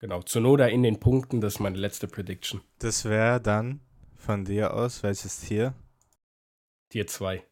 Genau, 0.00 0.22
Tsunoda 0.22 0.66
in 0.66 0.82
den 0.82 0.98
Punkten, 0.98 1.40
das 1.40 1.54
ist 1.54 1.60
meine 1.60 1.76
letzte 1.76 2.08
Prediction. 2.08 2.62
Das 2.78 3.04
wäre 3.04 3.40
dann 3.40 3.80
von 4.16 4.44
dir 4.44 4.74
aus 4.74 5.02
welches 5.02 5.40
Tier? 5.40 5.74
Tier 6.88 7.06
2. 7.06 7.44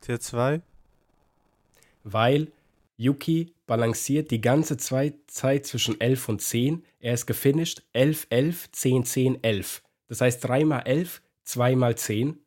Tier 0.00 0.20
2? 0.20 0.60
Weil 2.04 2.52
Yuki 2.96 3.54
balanciert 3.68 4.32
die 4.32 4.40
ganze 4.40 4.76
Zeit 4.78 5.66
zwischen 5.66 6.00
11 6.00 6.28
und 6.28 6.42
10. 6.42 6.84
Er 6.98 7.14
ist 7.14 7.26
gefinisht 7.26 7.82
11, 7.92 8.26
11, 8.30 8.72
10, 8.72 9.04
10, 9.04 9.44
11. 9.44 9.82
Das 10.08 10.20
heißt 10.20 10.42
3 10.42 10.64
mal 10.64 10.80
11, 10.80 11.22
2 11.44 11.76
mal 11.76 11.96
10. 11.96 12.40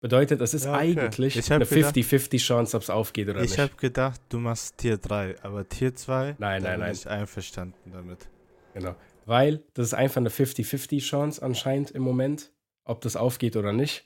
Bedeutet, 0.00 0.40
es 0.40 0.54
ist 0.54 0.64
ja, 0.64 0.72
okay. 0.72 0.80
eigentlich 0.80 1.52
eine 1.52 1.66
50-50 1.66 2.38
Chance, 2.38 2.76
ob 2.76 2.84
es 2.84 2.88
aufgeht 2.88 3.28
oder 3.28 3.40
ich 3.40 3.50
nicht. 3.50 3.52
Ich 3.52 3.58
habe 3.58 3.74
gedacht, 3.76 4.20
du 4.30 4.38
machst 4.38 4.78
Tier 4.78 4.96
3, 4.96 5.42
aber 5.42 5.68
Tier 5.68 5.94
2, 5.94 6.36
nein, 6.38 6.62
nein, 6.62 6.78
nein. 6.78 6.80
bin 6.80 6.92
ich 6.92 7.06
einverstanden 7.06 7.92
damit. 7.92 8.30
Genau. 8.72 8.94
Weil 9.26 9.62
das 9.74 9.88
ist 9.88 9.94
einfach 9.94 10.18
eine 10.18 10.30
50-50 10.30 11.00
Chance 11.00 11.42
anscheinend 11.42 11.90
im 11.90 12.02
Moment, 12.02 12.52
ob 12.84 13.02
das 13.02 13.16
aufgeht 13.16 13.56
oder 13.56 13.72
nicht. 13.72 14.04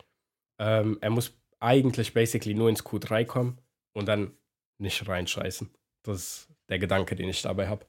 Ähm, 0.59 0.99
er 1.00 1.11
muss 1.11 1.38
eigentlich 1.61 2.14
basically 2.14 2.54
nur 2.54 2.71
ins 2.71 2.85
Q3 2.85 3.26
kommen 3.26 3.59
und 3.92 4.06
dann 4.06 4.33
nicht 4.78 5.06
reinscheißen. 5.06 5.71
Das 6.02 6.16
ist 6.18 6.53
der 6.75 6.81
Gedanke, 6.81 7.14
den 7.14 7.28
ich 7.28 7.40
dabei 7.43 7.69
habe. 7.69 7.87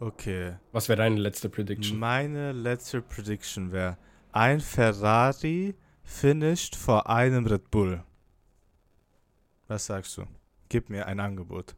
Okay. 0.00 0.56
Was 0.72 0.88
wäre 0.88 0.96
deine 0.96 1.16
letzte 1.20 1.48
Prediction? 1.50 1.98
Meine 1.98 2.52
letzte 2.52 3.02
Prediction 3.02 3.70
wäre, 3.70 3.98
ein 4.32 4.60
Ferrari 4.60 5.74
finished 6.02 6.74
vor 6.74 7.08
einem 7.08 7.46
Red 7.46 7.70
Bull. 7.70 8.02
Was 9.68 9.86
sagst 9.86 10.16
du? 10.16 10.24
Gib 10.70 10.88
mir 10.88 11.06
ein 11.06 11.20
Angebot. 11.20 11.76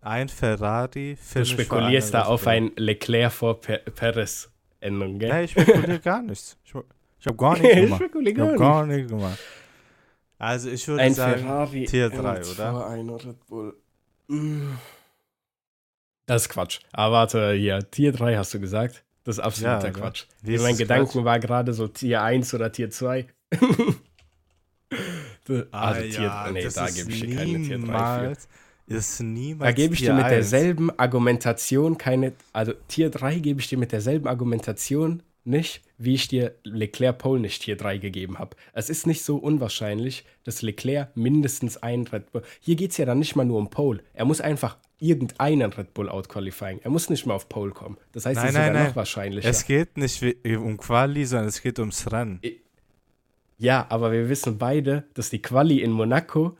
Ein 0.00 0.28
Ferrari 0.28 1.16
finished 1.16 1.58
Du 1.58 1.62
spekulierst 1.62 2.12
da 2.12 2.24
auf 2.24 2.46
ein 2.46 2.72
Leclerc 2.76 3.32
vor 3.32 3.60
Perez 3.60 4.50
Endung, 4.80 5.18
gell? 5.18 5.28
Nein, 5.28 5.44
ich 5.44 5.52
spekuliere 5.52 6.00
gar 6.00 6.22
nichts. 6.22 6.58
Ich, 6.64 6.74
ich 7.20 7.26
habe 7.26 7.36
gar 7.36 7.56
nichts 7.56 7.74
gemacht. 7.80 8.02
ich 8.02 8.38
habe 8.38 8.56
gar 8.56 8.86
nichts 8.86 9.10
gemacht. 9.10 9.38
Also 10.40 10.70
ich 10.70 10.88
würde 10.88 11.02
ein 11.02 11.12
sagen 11.12 11.42
Ferrari 11.42 11.84
Tier 11.84 12.08
3, 12.08 12.40
oder? 12.40 12.86
Einer 12.86 13.22
Red 13.22 13.46
Bull. 13.46 13.76
Das 16.24 16.42
ist 16.42 16.48
Quatsch. 16.48 16.80
Aber 16.92 17.14
warte, 17.14 17.52
hier, 17.52 17.90
Tier 17.90 18.10
3 18.12 18.36
hast 18.38 18.54
du 18.54 18.60
gesagt. 18.60 19.04
Das 19.24 19.36
ist 19.36 19.44
absoluter 19.44 19.88
ja, 19.88 19.92
Quatsch. 19.92 20.24
Wie 20.40 20.56
mein 20.56 20.78
Gedanken 20.78 21.10
Quatsch? 21.10 21.24
war 21.24 21.38
gerade 21.40 21.74
so 21.74 21.88
Tier 21.88 22.22
1 22.22 22.54
oder 22.54 22.72
Tier 22.72 22.90
2. 22.90 23.26
also 25.46 25.64
ah, 25.72 25.92
Tier 25.92 26.08
ja, 26.08 26.44
3, 26.44 26.52
nee, 26.52 26.68
da 26.74 26.86
gebe 26.88 27.10
ich 27.10 27.20
dir 27.20 27.36
keine 27.36 27.62
Tier 27.62 27.78
3 27.78 28.34
für. 28.34 28.36
Ist 28.86 29.20
niemals 29.20 29.68
da 29.68 29.72
gebe 29.72 29.94
ich 29.94 30.00
dir 30.00 30.14
mit 30.14 30.24
1. 30.24 30.32
derselben 30.32 30.98
Argumentation 30.98 31.98
keine, 31.98 32.32
also 32.54 32.72
Tier 32.88 33.10
3 33.10 33.40
gebe 33.40 33.60
ich 33.60 33.68
dir 33.68 33.76
mit 33.76 33.92
derselben 33.92 34.26
Argumentation 34.26 35.22
nicht, 35.44 35.82
wie 35.98 36.14
ich 36.14 36.28
dir 36.28 36.54
Leclerc 36.64 37.18
Pole 37.18 37.40
nicht 37.40 37.62
Tier 37.62 37.76
3 37.76 37.98
gegeben 37.98 38.38
habe. 38.38 38.56
Es 38.72 38.90
ist 38.90 39.06
nicht 39.06 39.22
so 39.24 39.36
unwahrscheinlich, 39.36 40.24
dass 40.44 40.62
Leclerc 40.62 41.16
mindestens 41.16 41.76
ein 41.76 42.06
Red 42.06 42.32
Bull. 42.32 42.42
Hier 42.60 42.76
geht 42.76 42.92
es 42.92 42.96
ja 42.96 43.04
dann 43.04 43.18
nicht 43.18 43.36
mal 43.36 43.44
nur 43.44 43.58
um 43.58 43.70
Pole. 43.70 44.02
Er 44.12 44.24
muss 44.24 44.40
einfach 44.40 44.78
irgendeinen 44.98 45.72
Red 45.72 45.94
Bull 45.94 46.08
outqualifying. 46.08 46.80
Er 46.82 46.90
muss 46.90 47.08
nicht 47.10 47.26
mal 47.26 47.34
auf 47.34 47.48
Pole 47.48 47.72
kommen. 47.72 47.96
Das 48.12 48.26
heißt, 48.26 48.36
nein, 48.36 48.44
es 48.44 48.50
ist 48.50 48.54
nein, 48.58 48.66
sogar 48.66 48.80
nein. 48.80 48.88
noch 48.90 48.96
wahrscheinlicher. 48.96 49.48
Es 49.48 49.64
geht 49.64 49.96
nicht 49.96 50.22
um 50.44 50.76
Quali, 50.76 51.24
sondern 51.24 51.48
es 51.48 51.62
geht 51.62 51.78
ums 51.78 52.10
Rennen. 52.12 52.40
Ja, 53.56 53.86
aber 53.88 54.12
wir 54.12 54.28
wissen 54.28 54.58
beide, 54.58 55.04
dass 55.14 55.30
die 55.30 55.42
Quali 55.42 55.80
in 55.80 55.90
Monaco 55.90 56.56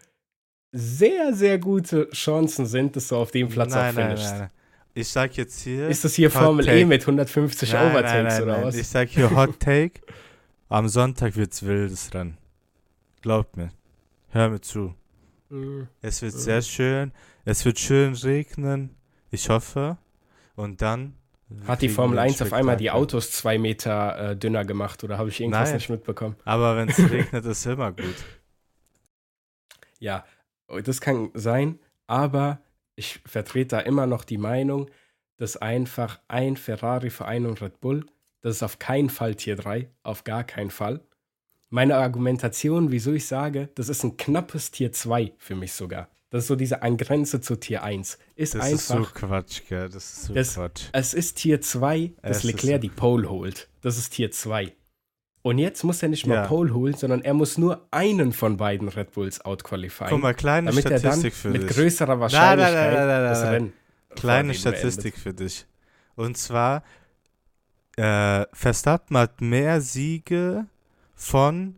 sehr, 0.73 1.33
sehr 1.35 1.59
gute 1.59 2.09
Chancen 2.11 2.67
sind, 2.67 2.97
dass 2.97 3.09
du 3.09 3.17
auf 3.17 3.31
dem 3.31 3.49
Platz 3.49 3.75
nein, 3.75 3.91
auch 3.91 4.01
finishst. 4.01 4.25
Nein, 4.25 4.39
nein, 4.39 4.41
nein. 4.41 4.60
Ich 4.95 5.09
sag 5.09 5.37
jetzt 5.37 5.61
hier. 5.61 5.89
Ist 5.89 6.05
das 6.05 6.15
hier 6.15 6.31
Formel 6.31 6.69
E 6.69 6.85
mit 6.85 7.03
150 7.03 7.73
nein, 7.73 7.91
Overtakes 7.91 8.13
nein, 8.13 8.25
nein, 8.25 8.43
oder 8.43 8.67
was? 8.67 8.75
Ich 8.75 8.89
sag 8.89 9.09
hier 9.09 9.31
Hot 9.31 9.61
Take. 9.61 10.01
Am 10.69 10.89
Sonntag 10.89 11.37
wird's 11.37 11.65
wildes 11.65 12.13
Rennen. 12.15 12.39
Glaubt 13.23 13.57
mir. 13.57 13.71
Hör 14.29 14.49
mir 14.51 14.61
zu. 14.61 14.95
Mm. 15.49 15.83
Es 16.01 16.23
wird 16.23 16.35
mm. 16.35 16.39
sehr 16.39 16.63
schön. 16.63 17.13
Es 17.45 17.65
wird 17.65 17.79
schön 17.79 18.15
regnen. 18.15 18.95
Ich 19.31 19.49
hoffe. 19.49 19.99
Und 20.57 20.83
dann. 20.83 21.15
Hat 21.67 21.83
die 21.83 21.89
Formel 21.89 22.19
1 22.19 22.43
auf 22.43 22.53
einmal 22.53 22.77
die 22.77 22.93
Autos 22.93 23.33
zwei 23.33 23.59
Meter 23.59 24.31
äh, 24.31 24.37
dünner 24.37 24.65
gemacht 24.65 25.03
oder 25.03 25.19
habe 25.19 25.31
ich 25.31 25.41
irgendwas 25.41 25.71
Nein, 25.71 25.79
nicht 25.79 25.91
mitbekommen? 25.91 26.37
Aber 26.45 26.77
wenn 26.77 26.89
es 26.89 26.99
regnet, 27.11 27.45
ist 27.45 27.67
immer 27.67 27.91
gut. 27.91 28.15
Ja, 29.99 30.25
das 30.85 31.01
kann 31.01 31.31
sein, 31.35 31.81
aber 32.07 32.61
ich 33.01 33.21
vertrete 33.25 33.77
da 33.77 33.81
immer 33.81 34.07
noch 34.07 34.25
die 34.25 34.39
Meinung, 34.39 34.91
dass 35.39 35.57
einfach 35.57 36.21
ein 36.29 36.57
Ferrari 36.59 37.09
für 37.09 37.25
einen 37.25 37.55
Red 37.55 37.81
Bull, 37.81 38.05
das 38.43 38.57
ist 38.57 38.63
auf 38.63 38.79
keinen 38.79 39.09
Fall 39.09 39.35
Tier 39.35 39.57
3, 39.57 39.91
auf 40.03 40.23
gar 40.25 40.45
keinen 40.45 40.71
Fall. 40.71 41.01
Meine 41.71 41.97
Argumentation, 41.97 42.93
wieso 42.93 43.13
ich 43.13 43.27
sage, 43.27 43.71
das 43.75 43.89
ist 43.89 44.05
ein 44.05 44.19
knappes 44.19 44.71
Tier 44.71 44.93
2 44.93 45.33
für 45.39 45.57
mich 45.57 45.73
sogar. 45.73 46.11
Das 46.29 46.45
ist 46.45 46.49
so 46.49 46.57
diese 46.57 46.83
Angrenze 46.83 47.41
zu 47.41 47.57
Tier 47.57 47.83
1. 47.83 48.19
Ist 48.37 48.55
das 48.55 48.61
einfach. 48.61 48.73
Das 48.73 48.81
ist 48.83 48.89
so 48.89 49.27
Quatsch, 49.27 49.63
gell? 49.69 49.89
Das 49.89 50.05
ist 50.05 50.23
so 50.25 50.35
das, 50.35 50.55
Quatsch. 50.55 50.83
Es 50.93 51.15
ist 51.15 51.39
Tier 51.39 51.61
2, 51.61 52.13
dass 52.23 52.39
es 52.39 52.43
Leclerc 52.45 52.83
so 52.83 52.89
die 52.89 52.95
Pole 52.95 53.31
holt. 53.31 53.69
Das 53.81 53.97
ist 53.97 54.11
Tier 54.11 54.31
2. 54.31 54.73
Und 55.43 55.59
jetzt 55.59 55.85
muss 55.85 56.03
er 56.03 56.11
nicht 56.11 56.27
mal 56.27 56.35
ja. 56.35 56.47
Pole 56.47 56.75
holen, 56.75 56.95
sondern 56.95 57.23
er 57.23 57.33
muss 57.33 57.57
nur 57.57 57.87
einen 57.91 58.33
von 58.33 58.59
beiden 58.59 58.89
Red 58.89 59.13
Bulls 59.13 59.43
outqualifyen. 59.43 60.11
Guck 60.11 60.21
mal, 60.21 60.35
kleine 60.35 60.71
damit 60.71 60.87
Statistik 60.87 61.33
für 61.33 61.49
mit 61.49 61.63
dich. 61.63 61.69
mit 61.69 61.77
größerer 61.77 62.21
Wahrscheinlichkeit 62.21 62.75
nein, 62.75 62.95
nein, 62.95 63.07
nein, 63.09 63.23
das 63.25 63.43
Rennen 63.45 63.73
Kleine 64.17 64.55
Statistik 64.55 65.15
beendet. 65.15 65.23
für 65.23 65.45
dich. 65.45 65.67
Und 66.17 66.37
zwar, 66.37 66.83
äh, 67.97 68.45
Verstappen 68.53 69.17
hat 69.17 69.41
mehr 69.41 69.81
Siege 69.81 70.67
von 71.15 71.77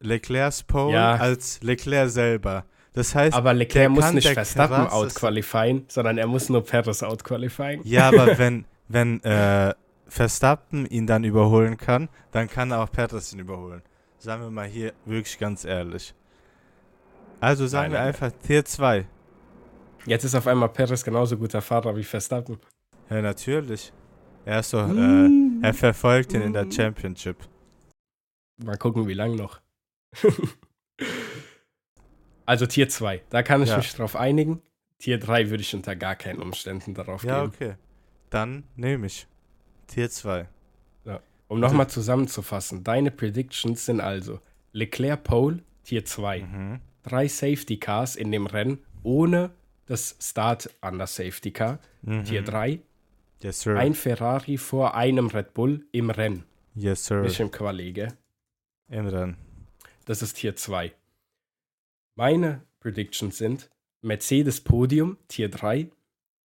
Leclercs 0.00 0.62
Pole 0.62 0.94
ja. 0.94 1.16
als 1.16 1.62
Leclerc 1.62 2.10
selber. 2.10 2.64
Das 2.92 3.14
heißt, 3.14 3.34
aber 3.34 3.54
Leclerc 3.54 3.90
muss 3.90 4.12
nicht 4.12 4.28
Verstappen 4.28 4.88
outqualifyen, 4.88 5.84
sondern 5.88 6.18
er 6.18 6.26
muss 6.26 6.48
nur 6.48 6.64
Perez 6.64 7.02
outqualifyen. 7.02 7.80
Ja, 7.84 8.08
aber 8.08 8.38
wenn, 8.38 8.64
wenn 8.88 9.22
äh, 9.22 9.74
Verstappen 10.10 10.86
ihn 10.86 11.06
dann 11.06 11.22
überholen 11.22 11.76
kann, 11.76 12.08
dann 12.32 12.48
kann 12.48 12.72
er 12.72 12.82
auch 12.82 12.88
ihn 13.32 13.38
überholen. 13.38 13.82
Sagen 14.18 14.42
wir 14.42 14.50
mal 14.50 14.66
hier 14.66 14.92
wirklich 15.04 15.38
ganz 15.38 15.64
ehrlich. 15.64 16.14
Also 17.38 17.66
sagen 17.66 17.92
nein, 17.92 18.02
wir 18.02 18.06
einfach 18.08 18.32
Tier 18.32 18.64
2. 18.64 19.06
Jetzt 20.06 20.24
ist 20.24 20.34
auf 20.34 20.46
einmal 20.46 20.68
Perez 20.68 21.04
genauso 21.04 21.36
guter 21.38 21.62
Fahrer 21.62 21.96
wie 21.96 22.02
Verstappen. 22.02 22.58
Ja, 23.08 23.22
natürlich. 23.22 23.92
Er 24.44 24.60
ist 24.60 24.72
doch, 24.72 24.86
mm. 24.88 25.62
äh, 25.62 25.66
er 25.68 25.74
verfolgt 25.74 26.32
ihn 26.32 26.40
mm. 26.40 26.46
in 26.46 26.52
der 26.52 26.70
Championship. 26.70 27.36
Mal 28.62 28.76
gucken, 28.76 29.06
wie 29.06 29.14
lang 29.14 29.36
noch. 29.36 29.60
also 32.46 32.66
Tier 32.66 32.88
2, 32.88 33.22
da 33.30 33.42
kann 33.42 33.62
ich 33.62 33.68
ja. 33.68 33.76
mich 33.76 33.94
drauf 33.94 34.16
einigen. 34.16 34.60
Tier 34.98 35.18
3 35.18 35.50
würde 35.50 35.62
ich 35.62 35.74
unter 35.74 35.94
gar 35.96 36.16
keinen 36.16 36.40
Umständen 36.42 36.94
darauf 36.94 37.22
ja, 37.22 37.44
geben. 37.44 37.54
Ja, 37.58 37.66
okay. 37.68 37.76
Dann 38.28 38.64
nehme 38.76 39.06
ich. 39.06 39.26
Tier 39.90 40.08
2. 40.08 40.46
Ja. 41.04 41.20
Um 41.48 41.58
nochmal 41.58 41.90
zusammenzufassen, 41.90 42.84
deine 42.84 43.10
Predictions 43.10 43.84
sind 43.84 44.00
also 44.00 44.40
Leclerc 44.72 45.24
Pole, 45.24 45.64
Tier 45.82 46.04
2. 46.04 46.42
Mhm. 46.42 46.80
Drei 47.02 47.26
Safety 47.26 47.76
Cars 47.76 48.14
in 48.14 48.30
dem 48.30 48.46
Rennen 48.46 48.78
ohne 49.02 49.50
das 49.86 50.16
Start 50.20 50.70
an 50.80 50.98
der 50.98 51.08
Safety 51.08 51.50
Car, 51.50 51.80
mhm. 52.02 52.24
Tier 52.24 52.42
3. 52.42 52.80
Yes, 53.42 53.62
sir. 53.62 53.76
Ein 53.76 53.94
Ferrari 53.94 54.58
vor 54.58 54.94
einem 54.94 55.26
Red 55.26 55.54
Bull 55.54 55.84
im 55.90 56.10
Rennen. 56.10 56.44
Yes, 56.74 57.06
sir. 57.06 57.22
Nicht 57.22 57.40
im 57.40 57.50
Quali, 57.50 57.92
Im 58.90 59.06
Rennen. 59.08 59.36
Das 60.04 60.22
ist 60.22 60.34
Tier 60.34 60.54
2. 60.54 60.92
Meine 62.14 62.62
Predictions 62.78 63.38
sind 63.38 63.70
Mercedes 64.02 64.60
Podium, 64.60 65.16
Tier 65.26 65.48
3. 65.48 65.90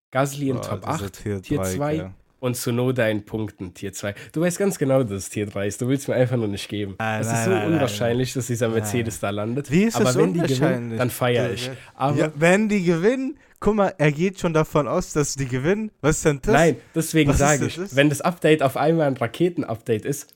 Gasly 0.09 0.49
in 0.49 0.57
oh, 0.57 0.61
Top 0.61 0.87
8, 0.87 1.43
Tier 1.43 1.61
2 1.61 2.11
und 2.39 2.55
Sonoda 2.57 3.07
in 3.07 3.25
Punkten, 3.25 3.73
Tier 3.73 3.93
2. 3.93 4.13
Du 4.33 4.41
weißt 4.41 4.57
ganz 4.57 4.77
genau, 4.77 5.03
dass 5.03 5.11
es 5.11 5.29
Tier 5.29 5.45
3 5.45 5.67
ist. 5.67 5.81
Du 5.81 5.87
willst 5.87 6.07
mir 6.07 6.15
einfach 6.15 6.37
nur 6.37 6.47
nicht 6.47 6.67
geben. 6.67 6.95
Ah, 6.97 7.19
es 7.19 7.31
ist 7.31 7.45
so 7.45 7.51
nein, 7.51 7.73
unwahrscheinlich, 7.73 8.29
nein. 8.29 8.39
dass 8.39 8.47
dieser 8.47 8.69
Mercedes 8.69 9.19
da 9.19 9.29
landet. 9.29 9.71
Wie 9.71 9.83
ist 9.83 9.95
Aber 9.95 10.05
das 10.05 10.17
wenn 10.17 10.33
die 10.33 10.41
gewinnen, 10.41 10.97
dann 10.97 11.09
feiere 11.09 11.51
ich. 11.51 11.71
Aber 11.95 12.17
ja, 12.17 12.31
wenn 12.35 12.69
die 12.69 12.83
gewinnen, 12.83 13.37
guck 13.59 13.75
mal, 13.75 13.93
er 13.97 14.11
geht 14.11 14.39
schon 14.39 14.53
davon 14.53 14.87
aus, 14.87 15.13
dass 15.13 15.35
die 15.35 15.47
gewinnen. 15.47 15.91
Was 16.01 16.17
ist 16.17 16.25
denn 16.25 16.39
das? 16.41 16.53
Nein, 16.53 16.75
deswegen 16.93 17.33
sage 17.33 17.65
ich, 17.65 17.75
das? 17.75 17.95
wenn 17.95 18.09
das 18.09 18.21
Update 18.21 18.61
auf 18.61 18.77
einmal 18.77 19.07
ein 19.07 19.17
Raketen-Update 19.17 20.05
ist, 20.05 20.33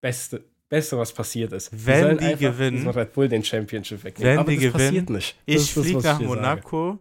beste, 0.00 0.42
Beste, 0.68 0.98
was 0.98 1.12
passiert 1.12 1.52
ist. 1.52 1.70
Wenn 1.72 2.18
die 2.18 2.34
gewinnen, 2.34 2.88
Red 2.88 3.12
Bull 3.12 3.28
den 3.28 3.44
Championship 3.44 4.02
wegnehmen. 4.02 4.32
Wenn 4.32 4.38
Aber 4.40 4.50
die 4.50 4.56
das 4.56 4.72
gewinnen, 4.72 4.88
passiert 4.88 5.10
nicht. 5.10 5.36
Das 5.46 5.62
ich 5.62 5.72
fliege 5.72 6.00
nach 6.00 6.20
Monaco. 6.20 6.90
Sage. 6.90 6.98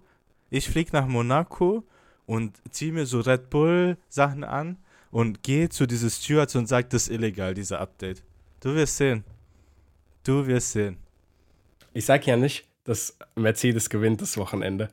Ich 0.51 0.69
fliege 0.69 0.91
nach 0.93 1.07
Monaco 1.07 1.83
und 2.25 2.61
ziehe 2.69 2.91
mir 2.91 3.05
so 3.05 3.19
Red 3.19 3.49
Bull 3.49 3.97
Sachen 4.09 4.43
an 4.43 4.77
und 5.11 5.43
geh 5.43 5.69
zu 5.69 5.85
dieses 5.85 6.23
Stewards 6.23 6.55
und 6.55 6.67
sag, 6.67 6.89
das 6.89 7.03
ist 7.03 7.09
illegal, 7.09 7.53
dieser 7.53 7.79
Update. 7.79 8.23
Du 8.59 8.73
wirst 8.75 8.97
sehen. 8.97 9.23
Du 10.23 10.45
wirst 10.47 10.71
sehen. 10.71 10.97
Ich 11.93 12.05
sag 12.05 12.25
ja 12.25 12.35
nicht, 12.35 12.67
dass 12.83 13.17
Mercedes 13.35 13.89
gewinnt 13.89 14.21
das 14.21 14.37
Wochenende. 14.37 14.89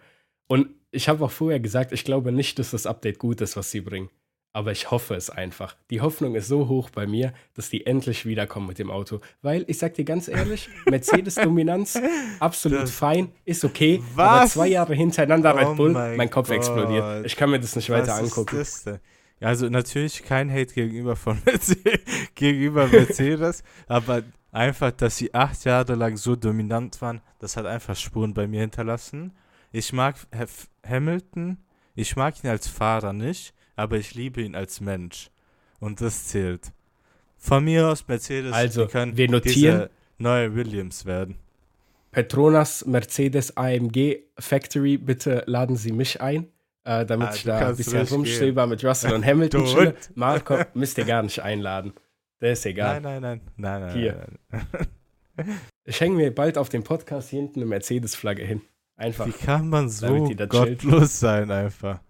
Und 0.47 0.69
ich 0.91 1.09
habe 1.09 1.25
auch 1.25 1.31
vorher 1.31 1.59
gesagt, 1.59 1.93
ich 1.93 2.05
glaube 2.05 2.33
nicht, 2.33 2.59
dass 2.59 2.71
das 2.71 2.87
Update 2.87 3.19
gut 3.19 3.41
ist, 3.41 3.57
was 3.57 3.71
sie 3.71 3.81
bringen. 3.81 4.11
Aber 4.55 4.71
ich 4.71 4.91
hoffe 4.91 5.15
es 5.15 5.31
einfach. 5.31 5.77
Die 5.89 6.03
Hoffnung 6.03 6.35
ist 6.35 6.47
so 6.47 6.69
hoch 6.69 6.91
bei 6.91 7.07
mir, 7.07 7.33
dass 7.55 7.71
die 7.71 7.87
endlich 7.87 8.27
wiederkommen 8.27 8.67
mit 8.67 8.79
dem 8.79 8.91
Auto. 8.91 9.21
Weil, 9.41 9.65
ich 9.67 9.79
sag 9.79 9.95
dir 9.95 10.05
ganz 10.05 10.29
ehrlich, 10.29 10.69
Mercedes-Dominanz, 10.87 11.99
absolut 12.39 12.83
das 12.83 12.91
fein, 12.91 13.33
ist 13.47 13.65
okay. 13.65 14.03
Was? 14.15 14.29
Aber 14.29 14.47
zwei 14.49 14.69
Jahre 14.69 14.95
hintereinander 14.95 15.57
Red 15.57 15.69
oh 15.69 15.75
Bull, 15.75 15.93
mein, 15.93 16.17
mein 16.17 16.31
Kopf 16.31 16.49
Gott. 16.49 16.59
explodiert. 16.59 17.25
Ich 17.25 17.37
kann 17.37 17.51
mir 17.51 17.61
das 17.61 17.77
nicht 17.77 17.89
was 17.89 18.01
weiter 18.01 18.17
angucken. 18.17 18.61
Ist 18.61 18.87
das 18.87 18.95
denn? 18.95 19.01
Also 19.41 19.69
natürlich 19.69 20.23
kein 20.23 20.51
Hate 20.51 20.73
gegenüber 20.73 21.17
von 21.17 21.41
Mercedes, 21.47 22.01
gegenüber 22.35 22.87
Mercedes, 22.87 23.65
aber 23.89 24.23
einfach, 24.53 24.93
dass 24.93 25.17
sie 25.17 25.35
acht 25.35 25.65
Jahre 25.65 25.95
lang 25.95 26.17
so 26.17 26.37
dominant 26.37 27.01
waren, 27.03 27.21
das 27.39 27.57
hat 27.57 27.67
einfach 27.67 27.97
Spuren 27.97 28.35
bei 28.35 28.47
mir 28.47 28.61
hinterlassen. 28.61 29.33
Ich 29.73 29.93
mag 29.93 30.17
Hamilton, 30.87 31.59
ich 31.95 32.15
mag 32.17 32.43
ihn 32.45 32.51
als 32.51 32.69
Fahrer 32.69 33.13
nicht, 33.13 33.55
aber 33.77 33.97
ich 33.97 34.15
liebe 34.15 34.43
ihn 34.43 34.55
als 34.55 34.81
Mensch. 34.81 35.31
Und 35.81 36.01
das 36.01 36.29
zählt. 36.29 36.73
Von 37.37 37.65
mir 37.65 37.89
aus 37.89 38.07
Mercedes, 38.07 38.53
also, 38.53 38.87
können 38.87 39.17
wir 39.17 39.29
notieren, 39.29 39.89
neue 40.19 40.55
Williams 40.55 41.07
werden. 41.07 41.37
Petronas 42.13 42.87
Mercedes 42.87 43.57
AMG 43.57 44.19
Factory, 44.39 44.97
bitte 44.97 45.43
laden 45.47 45.77
Sie 45.77 45.93
mich 45.93 46.21
ein 46.21 46.47
äh, 46.85 47.07
damit 47.07 47.29
ah, 47.29 47.35
ich 47.35 47.45
da 47.45 47.69
ein 47.69 47.77
bisschen 47.77 48.07
rumstöber 48.07 48.67
mit 48.67 48.85
Russell 48.85 49.13
und 49.13 49.25
Hamilton 49.25 49.65
chille. 49.67 49.95
Marco 50.15 50.59
müsst 50.75 50.99
ihr 50.99 51.05
gar 51.05 51.23
nicht 51.23 51.41
einladen. 51.41 51.93
Der 52.41 52.53
ist 52.53 52.67
egal. 52.67 53.01
Nein, 53.01 53.23
nein, 53.23 53.41
nein. 53.57 53.81
nein, 53.81 53.81
nein 53.83 53.95
Hier. 53.95 54.27
Nein, 55.37 55.61
ich 55.85 56.01
hänge 56.01 56.17
mir 56.17 56.35
bald 56.35 56.59
auf 56.59 56.69
dem 56.69 56.83
Podcast 56.83 57.31
hier 57.31 57.41
hinten 57.41 57.61
eine 57.61 57.67
Mercedes-Flagge 57.67 58.43
hin. 58.43 58.63
Einfach. 58.97 59.27
Wie 59.27 59.33
kann 59.33 59.69
man 59.69 59.89
so 59.89 60.29
gottlos 60.49 61.21
sein, 61.21 61.51
einfach? 61.51 62.01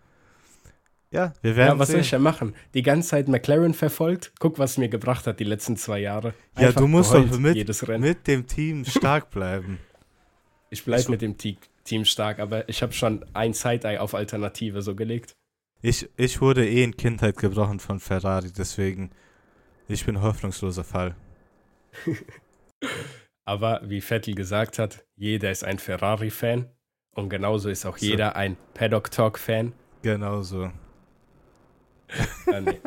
Ja, 1.13 1.35
wir 1.43 1.57
werden. 1.57 1.75
Ja, 1.75 1.79
was 1.79 1.89
sehen. 1.89 1.97
soll 1.97 2.01
ich 2.01 2.11
denn 2.11 2.23
machen? 2.23 2.55
Die 2.73 2.83
ganze 2.83 3.11
Zeit 3.11 3.29
McLaren 3.29 3.75
verfolgt. 3.75 4.33
Guck, 4.41 4.59
was 4.59 4.73
es 4.73 4.79
mir 4.79 4.89
gebracht 4.89 5.27
hat 5.27 5.41
die 5.41 5.45
letzten 5.45 5.77
zwei 5.77 5.99
Jahre. 5.99 6.33
Einfach 6.55 6.75
ja, 6.75 6.81
du 6.81 6.89
musst 6.89 7.13
doch 7.13 7.39
mit, 7.39 8.01
mit 8.01 8.27
dem 8.27 8.47
Team 8.47 8.85
stark 8.87 9.31
bleiben. 9.31 9.79
ich 10.71 10.85
bleibe 10.85 11.11
mit 11.11 11.21
dem 11.21 11.37
Team 11.37 12.05
stark, 12.07 12.39
aber 12.39 12.67
ich 12.69 12.83
habe 12.83 12.95
schon 12.95 13.27
ein 13.35 13.53
Side-Eye 13.53 13.99
auf 13.99 14.15
Alternative 14.15 14.81
so 14.81 14.95
gelegt. 14.95 15.35
Ich, 15.83 16.09
ich 16.17 16.41
wurde 16.41 16.67
eh 16.67 16.83
in 16.83 16.97
Kindheit 16.97 17.37
gebrochen 17.37 17.79
von 17.79 18.01
Ferrari, 18.01 18.51
deswegen 18.57 19.11
ich 19.89 20.07
bin 20.07 20.23
hoffnungsloser 20.23 20.85
Fall. 20.85 21.15
aber 23.45 23.83
wie 23.85 24.01
Vettel 24.01 24.35
gesagt 24.35 24.79
hat, 24.79 25.05
jeder 25.17 25.51
ist 25.51 25.65
ein 25.65 25.79
Ferrari-Fan 25.79 26.71
und 27.15 27.29
genauso 27.29 27.69
ist 27.69 27.85
auch 27.85 27.99
so. 27.99 28.07
jeder 28.07 28.35
ein 28.37 28.57
Paddock 28.73 29.11
Talk-Fan. 29.11 29.75
Genauso 30.03 30.71
ah, 32.47 32.61
nee, 32.61 32.81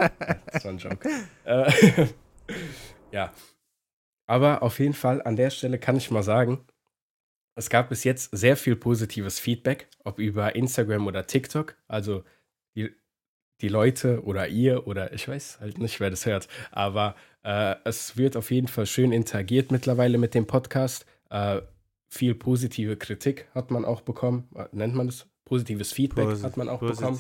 das 0.52 0.66
war 0.66 0.72
ein 0.72 0.78
Joke. 0.78 1.10
Äh, 1.46 2.08
ja. 3.12 3.34
Aber 4.28 4.64
auf 4.64 4.80
jeden 4.80 4.94
Fall 4.94 5.22
an 5.22 5.36
der 5.36 5.52
Stelle 5.52 5.78
kann 5.78 5.98
ich 5.98 6.10
mal 6.10 6.24
sagen, 6.24 6.66
es 7.56 7.70
gab 7.70 7.90
bis 7.90 8.04
jetzt 8.04 8.36
sehr 8.36 8.58
viel 8.58 8.76
positives 8.76 9.40
Feedback, 9.40 9.88
ob 10.04 10.20
über 10.20 10.56
Instagram 10.56 11.08
oder 11.08 11.26
TikTok. 11.26 11.78
Also 11.88 12.24
die, 12.76 12.94
die 13.62 13.70
Leute 13.70 14.24
oder 14.24 14.48
ihr 14.48 14.88
oder 14.88 15.14
ich 15.14 15.28
weiß 15.28 15.60
halt 15.62 15.78
nicht, 15.78 16.00
wer 16.00 16.10
das 16.10 16.26
hört. 16.26 16.48
Aber 16.72 17.16
äh, 17.44 17.76
es 17.86 18.18
wird 18.18 18.36
auf 18.36 18.52
jeden 18.52 18.68
Fall 18.68 18.86
schön 18.86 19.12
interagiert 19.12 19.72
mittlerweile 19.72 20.18
mit 20.18 20.34
dem 20.34 20.48
Podcast. 20.48 21.06
Äh, 21.30 21.62
viel 22.10 22.36
positive 22.36 22.98
Kritik 22.98 23.48
hat 23.54 23.72
man 23.72 23.86
auch 23.86 24.02
bekommen. 24.02 24.50
Nennt 24.72 24.96
man 24.96 25.08
das 25.08 25.28
positives 25.46 25.94
Feedback 25.94 26.26
Posit 26.26 26.44
hat 26.44 26.58
man 26.58 26.70
auch 26.70 26.80
bekommen. 26.80 27.20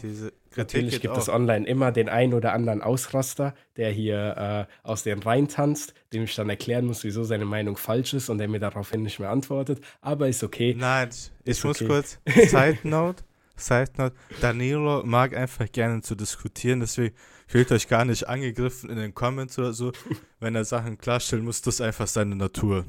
Natürlich 0.55 0.99
gibt 0.99 1.15
es 1.15 1.29
online 1.29 1.65
immer 1.67 1.91
den 1.91 2.09
einen 2.09 2.33
oder 2.33 2.53
anderen 2.53 2.81
Ausraster, 2.81 3.53
der 3.77 3.91
hier 3.91 4.67
äh, 4.67 4.87
aus 4.87 5.03
den 5.03 5.19
Reihen 5.19 5.47
tanzt, 5.47 5.93
dem 6.11 6.23
ich 6.23 6.35
dann 6.35 6.49
erklären 6.49 6.85
muss, 6.85 7.03
wieso 7.03 7.23
seine 7.23 7.45
Meinung 7.45 7.77
falsch 7.77 8.13
ist 8.13 8.29
und 8.29 8.39
der 8.39 8.47
mir 8.47 8.59
daraufhin 8.59 9.03
nicht 9.03 9.19
mehr 9.19 9.29
antwortet. 9.29 9.79
Aber 10.01 10.27
ist 10.27 10.43
okay. 10.43 10.75
Nein, 10.77 11.09
ich 11.09 11.31
ist 11.51 11.63
muss 11.63 11.81
okay. 11.81 11.87
kurz. 11.87 12.19
Side 12.49 12.79
Note. 12.83 13.23
Side 13.55 13.91
Note. 13.97 14.15
Danilo 14.41 15.03
mag 15.05 15.35
einfach 15.35 15.71
gerne 15.71 16.01
zu 16.01 16.15
diskutieren, 16.15 16.79
deswegen 16.79 17.15
fühlt 17.47 17.71
euch 17.71 17.87
gar 17.87 18.05
nicht 18.05 18.27
angegriffen 18.27 18.89
in 18.89 18.97
den 18.97 19.13
Comments 19.13 19.57
oder 19.59 19.73
so. 19.73 19.91
Wenn 20.39 20.55
er 20.55 20.65
Sachen 20.65 20.97
klarstellen 20.97 21.45
muss, 21.45 21.61
das 21.61 21.75
ist 21.75 21.81
einfach 21.81 22.07
seine 22.07 22.35
Natur. 22.35 22.85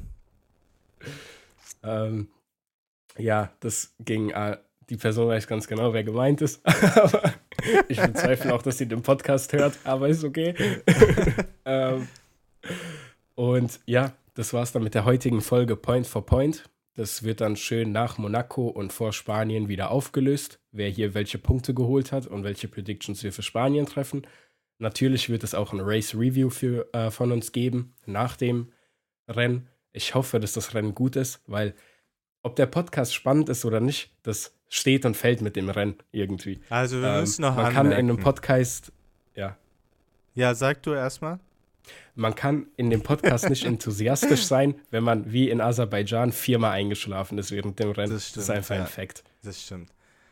Ähm, 1.83 2.29
ja, 3.19 3.53
das 3.61 3.95
ging 4.01 4.31
äh, 4.31 4.57
die 4.89 4.97
Person 4.97 5.29
weiß 5.29 5.47
ganz 5.47 5.67
genau, 5.67 5.93
wer 5.93 6.05
gemeint 6.05 6.43
ist. 6.43 6.61
aber 6.97 7.35
ich 7.89 8.01
bezweifle 8.01 8.55
auch, 8.55 8.63
dass 8.63 8.79
sie 8.79 8.87
den 8.87 9.03
Podcast 9.03 9.53
hört, 9.53 9.79
aber 9.85 10.09
ist 10.09 10.25
okay. 10.25 10.55
ähm, 11.65 12.09
und 13.35 13.81
ja, 13.87 14.13
das 14.35 14.53
war's 14.53 14.73
dann 14.73 14.83
mit 14.83 14.95
der 14.95 15.05
heutigen 15.05 15.41
Folge 15.41 15.77
Point 15.77 16.07
for 16.07 16.25
Point. 16.25 16.69
Das 16.95 17.25
wird 17.25 17.43
dann 17.43 17.57
schön 17.57 17.93
nach 17.93 18.17
Monaco 18.17 18.69
und 18.69 18.93
vor 18.93 19.13
Spanien 19.13 19.69
wieder 19.69 19.91
aufgelöst, 19.91 20.61
wer 20.73 20.89
hier 20.89 21.15
welche 21.15 21.39
Punkte 21.39 21.75
geholt 21.75 22.11
hat 22.11 22.27
und 22.27 22.43
welche 22.43 22.69
Predictions 22.69 23.23
wir 23.23 23.33
für 23.33 23.43
Spanien 23.43 23.87
treffen. 23.87 24.27
Natürlich 24.79 25.29
wird 25.29 25.45
es 25.45 25.55
auch 25.55 25.73
ein 25.73 25.81
Race 25.81 26.15
Review 26.15 26.49
für, 26.49 26.89
äh, 26.95 27.11
von 27.11 27.33
uns 27.33 27.53
geben 27.53 27.95
nach 28.07 28.37
dem 28.37 28.73
Rennen. 29.29 29.69
Ich 29.93 30.15
hoffe, 30.15 30.41
dass 30.41 30.53
das 30.53 30.75
Rennen 30.75 30.95
gut 30.95 31.17
ist, 31.17 31.41
weil 31.47 31.75
ob 32.43 32.57
der 32.57 32.67
Podcast 32.67 33.15
spannend 33.15 33.49
ist 33.49 33.65
oder 33.65 33.81
nicht, 33.81 34.11
das 34.23 34.56
steht 34.69 35.05
und 35.05 35.17
fällt 35.17 35.41
mit 35.41 35.57
dem 35.57 35.69
Rennen 35.69 35.97
irgendwie. 36.13 36.61
Also 36.69 37.01
wir 37.01 37.09
ähm, 37.09 37.21
müssen 37.21 37.43
noch 37.43 37.57
Man 37.57 37.67
anmerken. 37.67 37.77
kann 37.77 37.87
in 37.93 38.11
einem 38.11 38.19
Podcast, 38.19 38.93
ja. 39.35 39.57
Ja, 40.35 40.55
sag 40.55 40.83
du 40.83 40.93
erstmal. 40.93 41.39
Man 42.15 42.35
kann 42.35 42.67
in 42.77 42.91
dem 42.91 43.03
Podcast 43.03 43.49
nicht 43.49 43.65
enthusiastisch 43.67 44.45
sein, 44.45 44.75
wenn 44.91 45.05
man 45.05 45.33
wie 45.33 45.51
in 45.51 45.61
Aserbaidschan 45.61 46.33
viermal 46.33 46.73
eingeschlafen 46.73 47.39
ist 47.39 47.53
während 47.53 47.79
dem 47.79 47.91
Rennen. 47.91 48.13
Das, 48.13 48.29
stimmt, 48.29 48.37
das 48.37 48.45
ist 48.45 48.51
einfach 48.51 48.75
ja. 48.75 48.81
ein 48.83 48.87
Fakt. 48.87 49.23
Das 49.43 49.63
stimmt. 49.63 49.91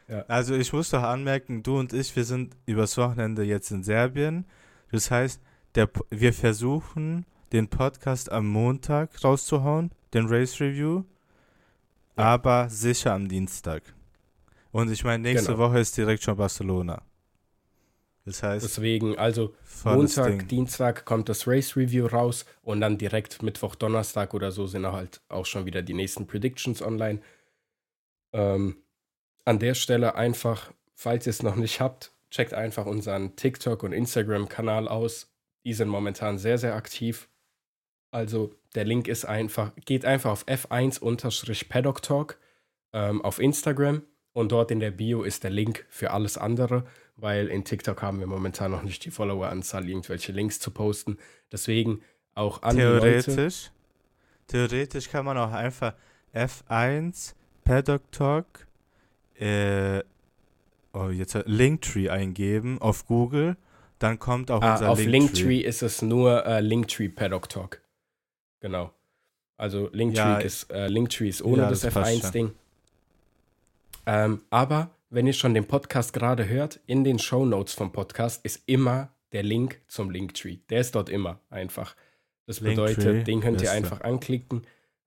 Ja. 0.09 0.25
Also 0.29 0.55
ich 0.55 0.73
muss 0.73 0.91
doch 0.91 1.03
anmerken, 1.03 1.63
du 1.63 1.79
und 1.79 1.93
ich, 1.93 2.15
wir 2.17 2.25
sind 2.25 2.57
übers 2.67 2.97
Wochenende 2.99 3.43
jetzt 3.43 3.71
in 3.71 3.83
Serbien. 3.83 4.45
Das 4.91 5.11
heißt, 5.11 5.41
der, 5.75 5.89
wir 6.11 6.33
versuchen, 6.33 7.25
den 7.53 7.69
Podcast 7.69 8.31
am 8.31 8.47
Montag 8.47 9.23
rauszuhauen, 9.23 9.91
den 10.13 10.27
Race 10.27 10.61
Review, 10.61 11.05
ja. 12.17 12.25
aber 12.25 12.69
sicher 12.69 13.13
am 13.13 13.29
Dienstag. 13.29 13.83
Und 14.75 14.91
ich 14.91 15.05
meine, 15.05 15.23
nächste 15.23 15.53
genau. 15.53 15.69
Woche 15.69 15.79
ist 15.79 15.97
direkt 15.97 16.25
schon 16.25 16.37
Barcelona. 16.37 17.01
Das 18.25 18.43
heißt. 18.43 18.65
Deswegen, 18.65 19.17
also 19.17 19.55
Montag. 19.85 20.49
Dienstag 20.49 21.05
kommt 21.05 21.29
das 21.29 21.47
Race 21.47 21.77
Review 21.77 22.07
raus 22.07 22.45
und 22.63 22.81
dann 22.81 22.99
direkt 22.99 23.41
Mittwoch, 23.41 23.77
Donnerstag 23.77 24.35
oder 24.35 24.51
so 24.51 24.67
sind 24.67 24.85
halt 24.85 25.21
auch 25.29 25.47
schon 25.47 25.65
wieder 25.65 25.83
die 25.83 25.95
nächsten 25.95 26.27
Predictions 26.27 26.83
online. 26.83 27.21
Ähm, 28.33 28.79
an 29.45 29.61
der 29.61 29.75
Stelle 29.75 30.17
einfach, 30.17 30.73
falls 30.93 31.29
ihr 31.29 31.31
es 31.31 31.45
noch 31.45 31.55
nicht 31.55 31.81
habt, 31.81 32.11
checkt 32.31 32.53
einfach 32.53 32.87
unseren 32.87 33.37
TikTok 33.37 33.85
und 33.85 33.93
Instagram-Kanal 33.93 34.89
aus. 34.89 35.33
Die 35.65 35.73
sind 35.73 35.87
momentan 35.87 36.37
sehr, 36.37 36.59
sehr 36.59 36.75
aktiv. 36.75 37.29
Also 38.11 38.53
der 38.75 38.87
Link 38.87 39.07
ist 39.07 39.25
einfach, 39.25 39.71
geht 39.85 40.05
einfach 40.05 40.33
auf 40.33 40.49
F1-Paddock 40.49 42.03
Talk 42.03 42.41
ähm, 42.93 43.23
auf 43.23 43.39
Instagram 43.39 44.03
und 44.35 44.53
dort 44.53 44.71
in 44.71 44.81
der 44.81 44.91
Bio 44.91 45.23
ist 45.23 45.45
der 45.45 45.51
Link 45.51 45.87
für 45.89 46.11
alles 46.11 46.37
andere, 46.37 46.85
weil 47.17 47.47
in 47.49 47.65
TikTok 47.65 48.03
haben 48.03 48.21
wir 48.21 48.27
momentan 48.27 48.71
noch 48.73 48.83
nicht 48.83 49.05
die 49.07 49.11
Followeranzahl, 49.11 49.89
irgendwelche 49.89 50.33
Links 50.33 50.61
zu 50.61 50.71
posten. 50.71 51.17
Deswegen 51.51 52.03
auch 52.35 52.63
an 52.63 52.77
Theoretisch, 52.77 53.71
theoretisch 54.49 55.09
kann 55.09 55.25
man 55.25 55.39
auch 55.39 55.53
einfach 55.53 55.95
F1 56.35 57.35
Paddock 57.65 58.13
Talk 58.13 58.67
äh, 59.37 60.03
oh, 60.93 61.09
jetzt 61.09 61.37
Linktree 61.47 62.09
eingeben 62.09 62.81
auf 62.81 63.07
Google, 63.07 63.57
dann 63.99 64.19
kommt 64.19 64.51
auch 64.51 64.63
ah, 64.63 64.73
unser 64.73 64.91
auf 64.91 64.99
Linktree. 64.99 65.17
Auf 65.17 65.39
Linktree 65.39 65.61
ist 65.61 65.83
es 65.83 66.03
nur 66.03 66.45
äh, 66.45 66.61
Linktree 66.61 67.09
Paddock 67.09 67.49
Talk. 67.49 67.81
Genau. 68.61 68.93
Also 69.57 69.89
Linktree 69.93 70.19
ja, 70.19 70.39
ist 70.39 70.73
äh, 70.73 70.89
Linktree 70.89 71.29
ist 71.29 71.43
ohne 71.43 71.63
ja, 71.63 71.71
das, 71.71 71.81
das 71.81 71.95
F1-Ding. 71.95 72.53
Ähm, 74.07 74.43
aber 74.51 74.91
wenn 75.11 75.27
ihr 75.27 75.33
schon 75.33 75.55
den 75.55 75.67
Podcast 75.67 76.13
gerade 76.13 76.49
hört, 76.49 76.81
in 76.87 77.05
den 77.05 77.19
Show 77.19 77.45
Notes 77.45 77.75
vom 77.75 77.93
Podcast 77.93 78.45
ist 78.45 78.63
immer 78.67 79.15
der 79.33 79.43
Link 79.43 79.81
zum 79.89 80.11
Linktree. 80.11 80.59
Der 80.71 80.81
ist 80.81 80.95
dort 80.95 81.09
immer 81.09 81.41
einfach. 81.51 81.97
Das 82.47 82.61
bedeutet, 82.61 83.05
Linktree, 83.05 83.25
den 83.25 83.41
könnt 83.41 83.63
ihr 83.63 83.73
einfach 83.73 84.01
anklicken 84.03 84.63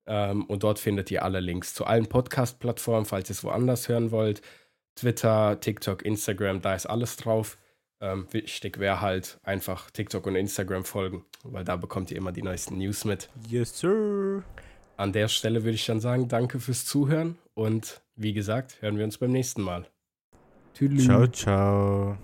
ähm, 0.06 0.46
und 0.46 0.64
dort 0.64 0.80
findet 0.80 1.12
ihr 1.12 1.24
alle 1.24 1.40
Links 1.40 1.74
zu 1.74 1.86
allen 1.86 2.08
Podcast-Plattformen, 2.08 3.06
falls 3.06 3.30
ihr 3.30 3.34
es 3.34 3.44
woanders 3.44 3.90
hören 3.90 4.12
wollt. 4.12 4.42
Twitter, 4.96 5.60
TikTok, 5.60 6.04
Instagram, 6.04 6.62
da 6.62 6.74
ist 6.74 6.88
alles 6.88 7.18
drauf. 7.18 7.58
Ähm, 8.00 8.28
wichtig 8.32 8.80
wäre 8.80 9.02
halt 9.02 9.40
einfach 9.44 9.90
TikTok 9.92 10.26
und 10.28 10.36
Instagram 10.36 10.86
folgen, 10.86 11.26
weil 11.44 11.64
da 11.64 11.76
bekommt 11.76 12.12
ihr 12.12 12.18
immer 12.18 12.32
die 12.32 12.44
neuesten 12.44 12.78
News 12.78 13.06
mit. 13.06 13.30
Yes, 13.48 13.80
sir. 13.80 14.44
An 14.98 15.14
der 15.14 15.28
Stelle 15.28 15.64
würde 15.64 15.76
ich 15.76 15.86
dann 15.86 16.00
sagen, 16.00 16.28
danke 16.28 16.60
fürs 16.60 16.86
Zuhören 16.86 17.38
und 17.54 18.02
wie 18.16 18.34
gesagt, 18.34 18.82
hören 18.82 18.98
wir 18.98 19.06
uns 19.06 19.20
beim 19.20 19.32
nächsten 19.32 19.62
Mal. 19.62 19.86
Tüdelü. 20.74 21.04
Ciao, 21.04 21.28
ciao. 21.28 22.18